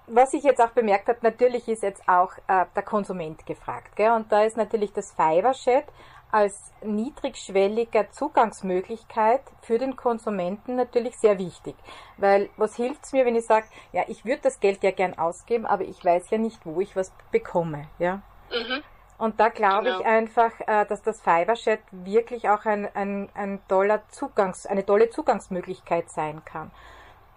Was 0.07 0.35
ich 0.35 0.43
jetzt 0.43 0.61
auch 0.61 0.71
bemerkt 0.71 1.09
habe, 1.09 1.19
natürlich 1.23 1.69
ist 1.69 1.83
jetzt 1.83 2.09
auch 2.09 2.33
äh, 2.49 2.67
der 2.75 2.83
Konsument 2.83 3.47
gefragt. 3.47 3.95
Gell? 3.97 4.13
Und 4.13 4.33
da 4.33 4.43
ist 4.43 4.57
natürlich 4.57 4.93
das 4.93 5.13
Fibershed 5.13 5.85
als 6.33 6.73
niedrigschwelliger 6.83 8.11
Zugangsmöglichkeit 8.11 9.43
für 9.63 9.79
den 9.79 9.97
Konsumenten 9.97 10.77
natürlich 10.77 11.17
sehr 11.19 11.39
wichtig. 11.39 11.75
Weil 12.17 12.49
was 12.57 12.77
hilft's 12.77 13.13
mir, 13.13 13.25
wenn 13.27 13.37
ich 13.37 13.47
sage, 13.47 13.67
ja, 13.93 14.05
ich 14.09 14.25
würde 14.25 14.43
das 14.43 14.61
Geld 14.61 14.83
ja 14.83 14.91
gern 14.91 15.19
ausgeben, 15.19 15.67
aber 15.67 15.85
ich 15.85 16.05
weiß 16.05 16.31
ja 16.31 16.39
nicht, 16.39 16.61
wo 16.65 16.81
ich 16.81 16.97
was 16.97 17.13
bekomme. 17.31 17.89
Ja? 17.99 18.23
Mhm. 18.51 18.83
Und 19.19 19.39
da 19.39 19.51
glaube 19.51 19.85
genau. 19.85 20.01
ich 20.01 20.07
einfach, 20.07 20.53
äh, 20.67 20.87
dass 20.87 21.03
das 21.03 21.21
Fiberchat 21.21 21.81
wirklich 21.91 22.49
auch 22.49 22.65
ein, 22.65 22.89
ein, 22.95 23.29
ein 23.35 23.61
toller 23.69 24.09
Zugangs, 24.09 24.65
eine 24.67 24.87
tolle 24.87 25.11
Zugangsmöglichkeit 25.11 26.11
sein 26.11 26.43
kann. 26.45 26.71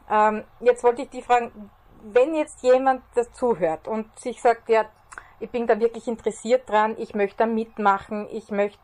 Ähm, 0.09 0.43
jetzt 0.61 0.83
wollte 0.83 1.01
ich 1.01 1.09
die 1.09 1.21
fragen, 1.21 1.69
wenn 2.03 2.35
jetzt 2.35 2.63
jemand 2.63 3.01
das 3.15 3.31
zuhört 3.33 3.87
und 3.87 4.17
sich 4.19 4.41
sagt, 4.41 4.69
ja, 4.69 4.85
ich 5.43 5.49
bin 5.49 5.67
da 5.67 5.77
wirklich 5.79 6.07
interessiert 6.07 6.69
dran, 6.69 6.95
ich 6.97 7.13
möchte 7.15 7.39
da 7.39 7.45
mitmachen, 7.45 8.27
ich 8.31 8.49
möchte 8.49 8.79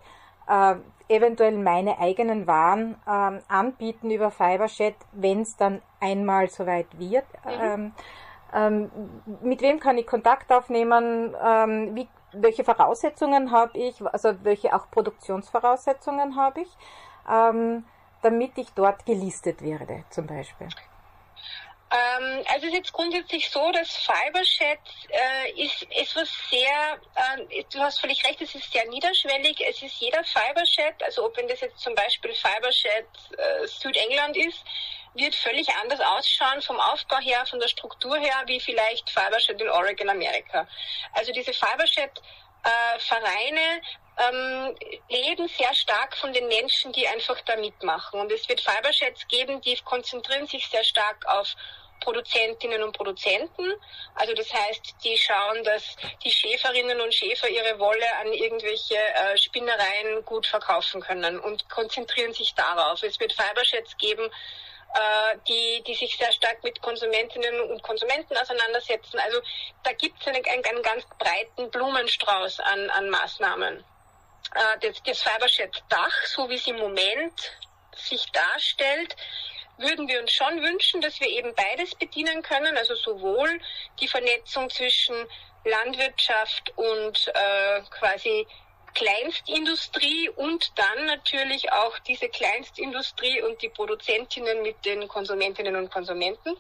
äh, 0.48 0.76
eventuell 1.08 1.58
meine 1.58 2.00
eigenen 2.00 2.48
Waren 2.48 2.98
ähm, 3.08 3.40
anbieten 3.48 4.12
über 4.12 4.30
Fiberchat, 4.30 4.96
wenn 5.14 5.42
es 5.42 5.56
dann 5.56 5.82
einmal 6.02 6.50
soweit 6.50 6.88
wird. 7.00 7.26
Mhm. 7.46 7.52
Ähm, 7.62 7.92
ähm, 8.54 8.92
mit 9.42 9.62
wem 9.62 9.80
kann 9.80 9.98
ich 9.98 10.06
Kontakt 10.06 10.52
aufnehmen? 10.52 11.34
Ähm, 11.42 11.96
wie, 11.96 12.10
welche 12.34 12.66
Voraussetzungen 12.66 13.52
habe 13.52 13.78
ich? 13.78 14.06
Also 14.06 14.34
welche 14.44 14.76
auch 14.76 14.92
Produktionsvoraussetzungen 14.92 16.36
habe 16.36 16.62
ich, 16.62 16.78
ähm, 17.32 17.86
damit 18.22 18.58
ich 18.58 18.74
dort 18.74 19.06
gelistet 19.06 19.62
werde, 19.62 20.04
zum 20.10 20.28
Beispiel? 20.28 20.68
Ähm, 21.92 22.44
also 22.48 22.68
es 22.68 22.74
ist 22.74 22.74
jetzt 22.74 22.94
grundsätzlich 22.94 23.50
so, 23.50 23.72
dass 23.72 23.90
Fiberchat 23.98 24.80
äh, 25.10 25.52
ist 25.64 25.88
etwas 25.90 26.30
sehr, 26.52 27.00
äh, 27.50 27.64
du 27.74 27.80
hast 27.80 28.00
völlig 28.00 28.24
recht, 28.26 28.40
es 28.42 28.54
ist 28.54 28.72
sehr 28.72 28.88
niederschwellig. 28.90 29.60
Es 29.68 29.82
ist 29.82 29.96
jeder 30.00 30.24
Fiberchat, 30.24 31.02
also 31.04 31.26
ob 31.26 31.36
wenn 31.38 31.48
das 31.48 31.62
jetzt 31.62 31.80
zum 31.80 31.96
Beispiel 31.96 32.34
Fiberchat 32.34 33.08
äh, 33.38 33.68
Südengland 33.68 34.38
ist, 34.38 34.64
wird 35.16 35.34
völlig 35.34 35.68
anders 35.82 36.00
ausschauen 36.00 36.62
vom 36.62 36.80
Aufbau 36.80 37.18
her, 37.18 37.44
von 37.48 37.60
der 37.60 37.68
Struktur 37.68 38.18
her, 38.20 38.44
wie 38.46 38.60
vielleicht 38.60 39.10
Fiberchat 39.10 39.60
in 39.60 39.70
Oregon, 39.70 40.10
Amerika. 40.10 40.68
Also 41.14 41.32
diese 41.32 41.54
Fiberchat 41.54 42.22
äh, 42.64 43.00
Vereine 43.00 43.82
ähm, 44.20 44.76
leben 45.10 45.48
sehr 45.48 45.74
stark 45.74 46.16
von 46.18 46.34
den 46.34 46.48
Menschen, 46.48 46.92
die 46.92 47.08
einfach 47.08 47.40
da 47.42 47.56
mitmachen. 47.56 48.20
Und 48.20 48.32
es 48.32 48.48
wird 48.50 48.62
Fiberchats 48.62 49.28
geben, 49.28 49.62
die 49.62 49.78
konzentrieren 49.78 50.48
sich 50.48 50.68
sehr 50.68 50.84
stark 50.84 51.26
auf 51.28 51.56
Produzentinnen 52.00 52.82
und 52.84 52.96
Produzenten. 52.96 53.74
Also 54.16 54.34
das 54.34 54.52
heißt, 54.54 54.96
die 55.04 55.18
schauen, 55.18 55.64
dass 55.64 55.96
die 56.24 56.32
Schäferinnen 56.32 57.00
und 57.02 57.14
Schäfer 57.14 57.50
ihre 57.50 57.80
Wolle 57.80 58.06
an 58.22 58.32
irgendwelche 58.34 58.96
äh, 58.96 59.38
Spinnereien 59.38 60.24
gut 60.26 60.48
verkaufen 60.48 61.02
können 61.02 61.40
und 61.40 61.70
konzentrieren 61.70 62.34
sich 62.34 62.54
darauf. 62.56 63.04
Es 63.04 63.20
wird 63.20 63.34
Fiberchats 63.34 63.98
geben, 63.98 64.30
äh, 64.94 65.38
die, 65.48 65.84
die 65.86 65.94
sich 65.94 66.18
sehr 66.18 66.32
stark 66.32 66.64
mit 66.64 66.82
Konsumentinnen 66.82 67.62
und 67.70 67.84
Konsumenten 67.84 68.36
auseinandersetzen. 68.38 69.20
Also 69.20 69.40
da 69.84 69.92
gibt 69.94 70.20
es 70.22 70.28
einen, 70.28 70.44
einen, 70.46 70.66
einen, 70.66 70.84
ganz 70.84 71.04
breiten 71.20 71.70
Blumenstrauß 71.70 72.60
an, 72.62 72.90
an 72.90 73.10
Maßnahmen. 73.10 73.84
Äh, 74.56 74.80
das, 74.82 75.02
das 75.04 75.22
Fiberchat-Dach, 75.22 76.26
so 76.26 76.50
wie 76.50 76.56
es 76.56 76.68
im 76.68 76.78
Moment 76.78 77.58
sich 77.96 78.26
darstellt, 78.32 79.16
würden 79.78 80.08
wir 80.08 80.20
uns 80.22 80.32
schon 80.32 80.62
wünschen, 80.62 81.02
dass 81.02 81.20
wir 81.20 81.28
eben 81.28 81.54
beides 81.56 81.96
bedienen 81.96 82.42
können, 82.42 82.78
also 82.78 82.96
sowohl 82.96 83.62
die 84.00 84.08
Vernetzung 84.08 84.70
zwischen 84.70 85.16
Landwirtschaft 85.64 86.74
und 86.76 87.28
äh, 87.28 87.82
quasi 87.90 88.46
Kleinstindustrie 88.94 90.30
und 90.30 90.72
dann 90.78 91.06
natürlich 91.06 91.72
auch 91.72 91.98
diese 92.00 92.28
Kleinstindustrie 92.28 93.42
und 93.42 93.62
die 93.62 93.70
Produzentinnen 93.70 94.62
mit 94.62 94.84
den 94.84 95.08
Konsumentinnen 95.08 95.76
und 95.76 95.92
Konsumenten. 95.92 96.58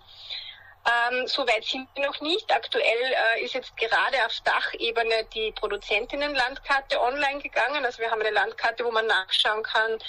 Ähm, 0.89 1.28
Soweit 1.28 1.65
sind 1.65 1.88
wir 1.95 2.08
noch 2.08 2.19
nicht. 2.21 2.52
Aktuell 2.54 3.13
äh, 3.36 3.43
ist 3.43 3.54
jetzt 3.54 3.75
gerade 3.78 4.25
auf 4.25 4.34
Dachebene 4.43 5.25
die 5.34 5.52
Produzentinnenlandkarte 5.52 6.99
online 6.99 7.41
gegangen. 7.41 7.86
Also 7.86 7.99
wir 7.99 8.10
haben 8.10 8.21
eine 8.21 8.32
Landkarte, 8.32 8.84
wo 8.86 8.91
man 8.91 9.06
nachschauen 9.06 9.63
kann, 9.63 9.99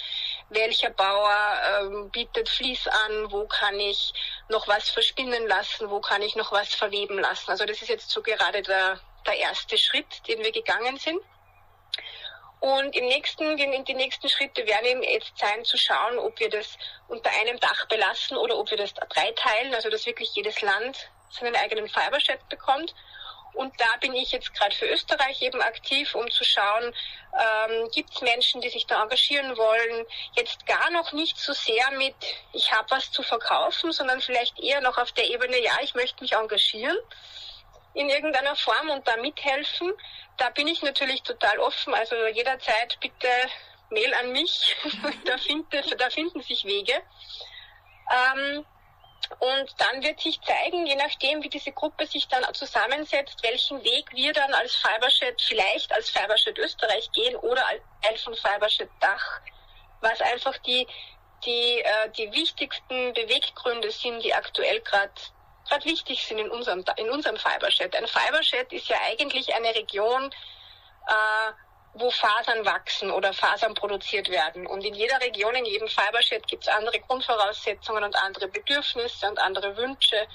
welcher 0.49 0.89
Bauer 0.89 1.53
ähm, 1.81 2.09
bietet 2.09 2.49
Fließ 2.49 2.87
an, 2.87 3.31
wo 3.31 3.45
kann 3.47 3.79
ich 3.79 4.13
noch 4.49 4.67
was 4.67 4.89
verspinnen 4.89 5.47
lassen, 5.47 5.89
wo 5.89 5.99
kann 5.99 6.21
ich 6.21 6.35
noch 6.35 6.51
was 6.51 6.73
verweben 6.73 7.19
lassen. 7.19 7.51
Also 7.51 7.65
das 7.65 7.81
ist 7.81 7.89
jetzt 7.89 8.09
so 8.09 8.21
gerade 8.21 8.61
der, 8.61 8.99
der 9.25 9.37
erste 9.37 9.77
Schritt, 9.77 10.27
den 10.27 10.39
wir 10.39 10.51
gegangen 10.51 10.97
sind. 10.97 11.21
Und 12.61 12.95
im 12.95 13.05
nächsten, 13.05 13.57
die 13.57 13.93
nächsten 13.95 14.29
Schritte 14.29 14.67
werden 14.67 14.85
eben 14.85 15.01
jetzt 15.01 15.35
sein, 15.35 15.65
zu 15.65 15.77
schauen, 15.77 16.19
ob 16.19 16.39
wir 16.39 16.47
das 16.47 16.77
unter 17.07 17.31
einem 17.41 17.59
Dach 17.59 17.87
belassen 17.87 18.37
oder 18.37 18.55
ob 18.55 18.69
wir 18.69 18.77
das 18.77 18.93
dreiteilen, 18.93 19.73
also 19.73 19.89
dass 19.89 20.05
wirklich 20.05 20.29
jedes 20.35 20.61
Land 20.61 21.09
seinen 21.31 21.55
eigenen 21.55 21.89
Fiberchat 21.89 22.47
bekommt. 22.49 22.93
Und 23.53 23.73
da 23.81 23.87
bin 23.99 24.13
ich 24.13 24.31
jetzt 24.31 24.53
gerade 24.53 24.75
für 24.75 24.85
Österreich 24.85 25.41
eben 25.41 25.59
aktiv, 25.59 26.13
um 26.13 26.29
zu 26.29 26.43
schauen, 26.43 26.93
ähm, 27.33 27.89
gibt 27.91 28.13
es 28.13 28.21
Menschen, 28.21 28.61
die 28.61 28.69
sich 28.69 28.85
da 28.85 29.01
engagieren 29.01 29.57
wollen. 29.57 30.05
Jetzt 30.35 30.67
gar 30.67 30.91
noch 30.91 31.13
nicht 31.13 31.39
so 31.39 31.53
sehr 31.53 31.89
mit, 31.97 32.15
ich 32.53 32.71
habe 32.71 32.91
was 32.91 33.11
zu 33.11 33.23
verkaufen, 33.23 33.91
sondern 33.91 34.21
vielleicht 34.21 34.59
eher 34.59 34.81
noch 34.81 34.99
auf 34.99 35.11
der 35.13 35.27
Ebene, 35.27 35.59
ja, 35.59 35.79
ich 35.81 35.95
möchte 35.95 36.21
mich 36.21 36.33
engagieren 36.33 36.97
in 37.93 38.09
irgendeiner 38.09 38.55
Form 38.55 38.89
und 38.89 39.07
da 39.07 39.17
mithelfen. 39.17 39.91
Da 40.37 40.49
bin 40.49 40.67
ich 40.67 40.81
natürlich 40.81 41.21
total 41.23 41.59
offen. 41.59 41.93
Also 41.93 42.15
jederzeit 42.27 42.97
bitte 42.99 43.27
Mail 43.89 44.13
an 44.15 44.31
mich. 44.31 44.75
da, 45.25 45.37
find, 45.37 45.65
da 45.97 46.09
finden 46.09 46.41
sich 46.41 46.65
Wege. 46.65 47.01
Ähm, 48.09 48.65
und 49.39 49.73
dann 49.77 50.03
wird 50.03 50.19
sich 50.19 50.41
zeigen, 50.41 50.85
je 50.85 50.95
nachdem, 50.95 51.41
wie 51.41 51.49
diese 51.49 51.71
Gruppe 51.71 52.05
sich 52.05 52.27
dann 52.27 52.43
zusammensetzt, 52.53 53.41
welchen 53.43 53.83
Weg 53.83 54.11
wir 54.13 54.33
dann 54.33 54.53
als 54.53 54.75
Fiberchat 54.75 55.41
vielleicht 55.41 55.91
als 55.93 56.09
Fiberchat 56.09 56.57
Österreich 56.57 57.09
gehen 57.11 57.35
oder 57.37 57.65
als 57.67 57.81
Teil 58.01 58.17
von 58.17 58.35
Fiberchat 58.35 58.89
Dach, 58.99 59.41
was 60.01 60.19
einfach 60.21 60.57
die, 60.59 60.85
die, 61.45 61.79
äh, 61.79 62.09
die 62.17 62.31
wichtigsten 62.33 63.13
Beweggründe 63.13 63.91
sind, 63.91 64.23
die 64.23 64.33
aktuell 64.33 64.81
gerade 64.81 65.13
gerade 65.71 65.85
wichtig 65.85 66.25
sind 66.25 66.37
in 66.37 66.49
unserem, 66.49 66.83
in 66.97 67.09
unserem 67.09 67.37
Fiberchat. 67.37 67.95
Ein 67.95 68.07
Fiberchat 68.07 68.71
ist 68.73 68.87
ja 68.89 68.97
eigentlich 69.07 69.53
eine 69.55 69.73
Region, 69.73 70.29
äh, 71.07 71.51
wo 71.93 72.09
Fasern 72.11 72.65
wachsen 72.65 73.11
oder 73.11 73.33
Fasern 73.33 73.73
produziert 73.73 74.29
werden. 74.29 74.67
Und 74.67 74.83
in 74.83 74.93
jeder 74.93 75.19
Region, 75.21 75.55
in 75.55 75.65
jedem 75.65 75.87
Fiberchat 75.87 76.47
gibt 76.47 76.63
es 76.63 76.69
andere 76.69 76.99
Grundvoraussetzungen 76.99 78.03
und 78.03 78.15
andere 78.23 78.47
Bedürfnisse 78.47 79.29
und 79.29 79.39
andere 79.39 79.75
Wünsche. 79.77 80.27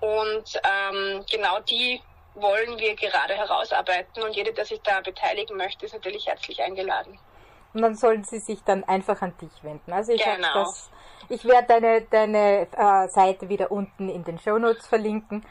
Und 0.00 0.60
ähm, 0.64 1.24
genau 1.30 1.60
die 1.60 2.02
wollen 2.34 2.78
wir 2.78 2.94
gerade 2.96 3.34
herausarbeiten. 3.34 4.22
Und 4.22 4.34
jeder, 4.34 4.52
der 4.52 4.64
sich 4.64 4.80
da 4.82 5.00
beteiligen 5.00 5.56
möchte, 5.56 5.86
ist 5.86 5.92
natürlich 5.92 6.26
herzlich 6.26 6.60
eingeladen. 6.62 7.18
Und 7.74 7.82
dann 7.82 7.94
sollen 7.94 8.24
sie 8.24 8.38
sich 8.38 8.62
dann 8.64 8.84
einfach 8.84 9.22
an 9.22 9.34
dich 9.40 9.64
wenden. 9.64 9.92
Also 9.92 10.12
ich 10.12 10.22
genau. 10.22 10.54
das 10.54 10.90
ich 11.28 11.44
werde 11.44 11.66
deine, 11.68 12.02
deine 12.02 12.68
äh, 12.72 13.08
Seite 13.08 13.48
wieder 13.48 13.70
unten 13.70 14.08
in 14.08 14.24
den 14.24 14.38
Show 14.38 14.58
Notes 14.58 14.86
verlinken. 14.86 15.44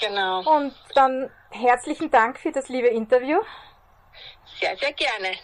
Genau. 0.00 0.40
Und 0.40 0.74
dann 0.94 1.30
herzlichen 1.50 2.10
Dank 2.10 2.38
für 2.38 2.52
das 2.52 2.68
liebe 2.68 2.88
Interview. 2.88 3.38
Sehr, 4.60 4.76
sehr 4.76 4.92
gerne. 4.92 5.36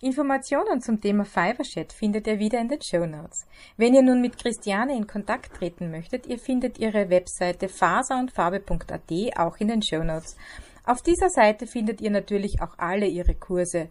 Informationen 0.00 0.80
zum 0.82 1.00
Thema 1.00 1.24
Fiverchat 1.24 1.92
findet 1.92 2.26
ihr 2.26 2.38
wieder 2.38 2.60
in 2.60 2.68
den 2.68 2.82
Show 2.82 3.06
Notes. 3.06 3.46
Wenn 3.76 3.94
ihr 3.94 4.02
nun 4.02 4.20
mit 4.20 4.36
Christiane 4.38 4.94
in 4.94 5.06
Kontakt 5.06 5.56
treten 5.56 5.90
möchtet, 5.90 6.26
ihr 6.26 6.38
findet 6.38 6.78
ihre 6.78 7.08
Webseite 7.08 7.68
faserundfarbe.at 7.68 9.38
auch 9.38 9.56
in 9.56 9.68
den 9.68 9.82
Show 9.82 10.02
Notes. 10.02 10.36
Auf 10.84 11.02
dieser 11.02 11.30
Seite 11.30 11.66
findet 11.66 12.00
ihr 12.00 12.10
natürlich 12.10 12.60
auch 12.60 12.78
alle 12.78 13.06
ihre 13.06 13.34
Kurse. 13.34 13.88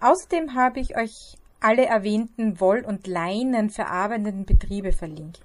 Außerdem 0.00 0.54
habe 0.54 0.80
ich 0.80 0.96
euch 0.96 1.36
alle 1.60 1.86
erwähnten 1.86 2.58
Woll- 2.58 2.84
und 2.84 3.06
Leinen 3.06 3.70
verarbeitenden 3.70 4.46
Betriebe 4.46 4.92
verlinkt. 4.92 5.40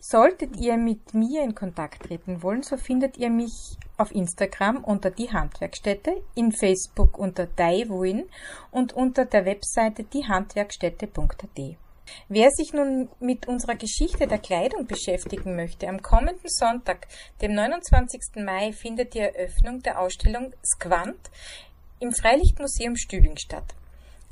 Solltet 0.00 0.56
ihr 0.56 0.76
mit 0.76 1.14
mir 1.14 1.44
in 1.44 1.54
Kontakt 1.54 2.02
treten 2.04 2.42
wollen, 2.42 2.62
so 2.62 2.76
findet 2.76 3.18
ihr 3.18 3.30
mich 3.30 3.76
auf 3.96 4.12
Instagram 4.12 4.82
unter 4.82 5.10
die 5.10 5.30
Handwerkstätte, 5.30 6.22
in 6.34 6.50
Facebook 6.52 7.18
unter 7.18 7.46
Daiwuin 7.46 8.24
und 8.72 8.92
unter 8.92 9.26
der 9.26 9.44
Webseite 9.44 10.02
diehandwerkstätte.at. 10.04 11.76
Wer 12.28 12.50
sich 12.50 12.72
nun 12.72 13.08
mit 13.20 13.46
unserer 13.46 13.76
Geschichte 13.76 14.26
der 14.26 14.38
Kleidung 14.38 14.86
beschäftigen 14.86 15.54
möchte, 15.54 15.88
am 15.88 16.02
kommenden 16.02 16.48
Sonntag, 16.48 17.06
dem 17.40 17.54
29. 17.54 18.44
Mai, 18.44 18.72
findet 18.72 19.14
die 19.14 19.20
Eröffnung 19.20 19.80
der 19.80 20.00
Ausstellung 20.00 20.52
Squant 20.64 21.30
im 22.00 22.12
Freilichtmuseum 22.12 22.96
Stübing 22.96 23.36
statt. 23.36 23.74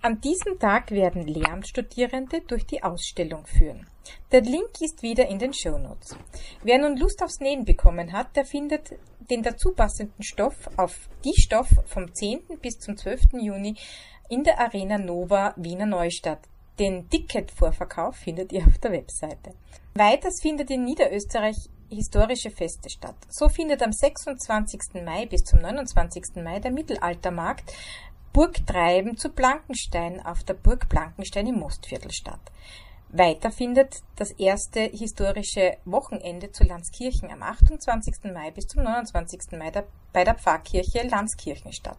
An 0.01 0.21
diesem 0.21 0.59
Tag 0.59 0.91
werden 0.91 1.27
Lehramtsstudierende 1.27 2.41
durch 2.43 2.67
die 2.67 2.83
Ausstellung 2.83 3.47
führen. 3.47 3.87
Der 4.33 4.41
Link 4.41 4.81
ist 4.81 5.03
wieder 5.03 5.29
in 5.29 5.39
den 5.39 5.53
Show 5.53 5.77
Notes. 5.77 6.17
Wer 6.63 6.79
nun 6.79 6.97
Lust 6.97 7.23
aufs 7.23 7.41
Nähen 7.41 7.65
bekommen 7.65 8.13
hat, 8.13 8.35
der 8.37 8.45
findet 8.45 8.95
den 9.29 9.43
dazu 9.43 9.73
passenden 9.73 10.23
Stoff 10.23 10.71
auf 10.77 11.09
die 11.25 11.39
Stoff 11.39 11.69
vom 11.87 12.15
10. 12.15 12.41
bis 12.63 12.79
zum 12.79 12.97
12. 12.97 13.35
Juni 13.41 13.77
in 14.29 14.45
der 14.45 14.61
Arena 14.61 14.99
Nova 14.99 15.53
Wiener 15.57 15.87
Neustadt. 15.87 16.41
Den 16.79 17.11
Ticketvorverkauf 17.11 18.17
findet 18.17 18.53
ihr 18.53 18.65
auf 18.67 18.79
der 18.79 18.93
Webseite. 18.93 19.53
Weiters 19.95 20.41
findet 20.41 20.71
in 20.71 20.85
Niederösterreich 20.85 21.69
historische 21.91 22.51
Feste 22.51 22.91
statt. 22.91 23.17
So 23.29 23.49
findet 23.49 23.83
am 23.83 23.93
26. 23.93 25.03
Mai 25.05 25.27
bis 25.27 25.43
zum 25.45 25.61
29. 25.61 26.43
Mai 26.43 26.61
der 26.61 26.71
Mittelaltermarkt 26.71 27.73
Burgtreiben 28.33 29.17
zu 29.17 29.31
Blankenstein 29.31 30.25
auf 30.25 30.45
der 30.45 30.55
Burg 30.55 30.89
Blankenstein 30.89 31.47
im 31.47 31.59
Mostviertel 31.59 32.13
statt. 32.13 32.41
Weiter 33.11 33.51
findet 33.51 34.03
das 34.17 34.33
erste 34.33 34.81
historische 34.81 35.79
Wochenende 35.87 36.53
zu 36.53 36.63
Landskirchen 36.63 37.31
am 37.31 37.43
28. 37.43 38.33
Mai 38.35 38.51
bis 38.51 38.67
zum 38.67 38.83
29. 38.83 39.59
Mai 39.59 39.73
bei 40.13 40.25
der 40.25 40.35
Pfarrkirche 40.35 41.09
Landskirchen 41.09 41.73
statt. 41.73 41.97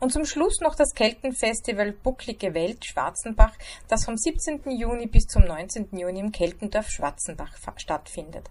Und 0.00 0.12
zum 0.12 0.24
Schluss 0.24 0.60
noch 0.60 0.74
das 0.74 0.94
Keltenfestival 0.94 1.92
Bucklige 1.92 2.54
Welt 2.54 2.84
Schwarzenbach, 2.84 3.52
das 3.86 4.04
vom 4.04 4.16
17. 4.16 4.68
Juni 4.76 5.06
bis 5.06 5.26
zum 5.26 5.44
19. 5.44 5.90
Juni 5.92 6.18
im 6.18 6.32
Keltendorf 6.32 6.88
Schwarzenbach 6.88 7.52
stattfindet. 7.76 8.50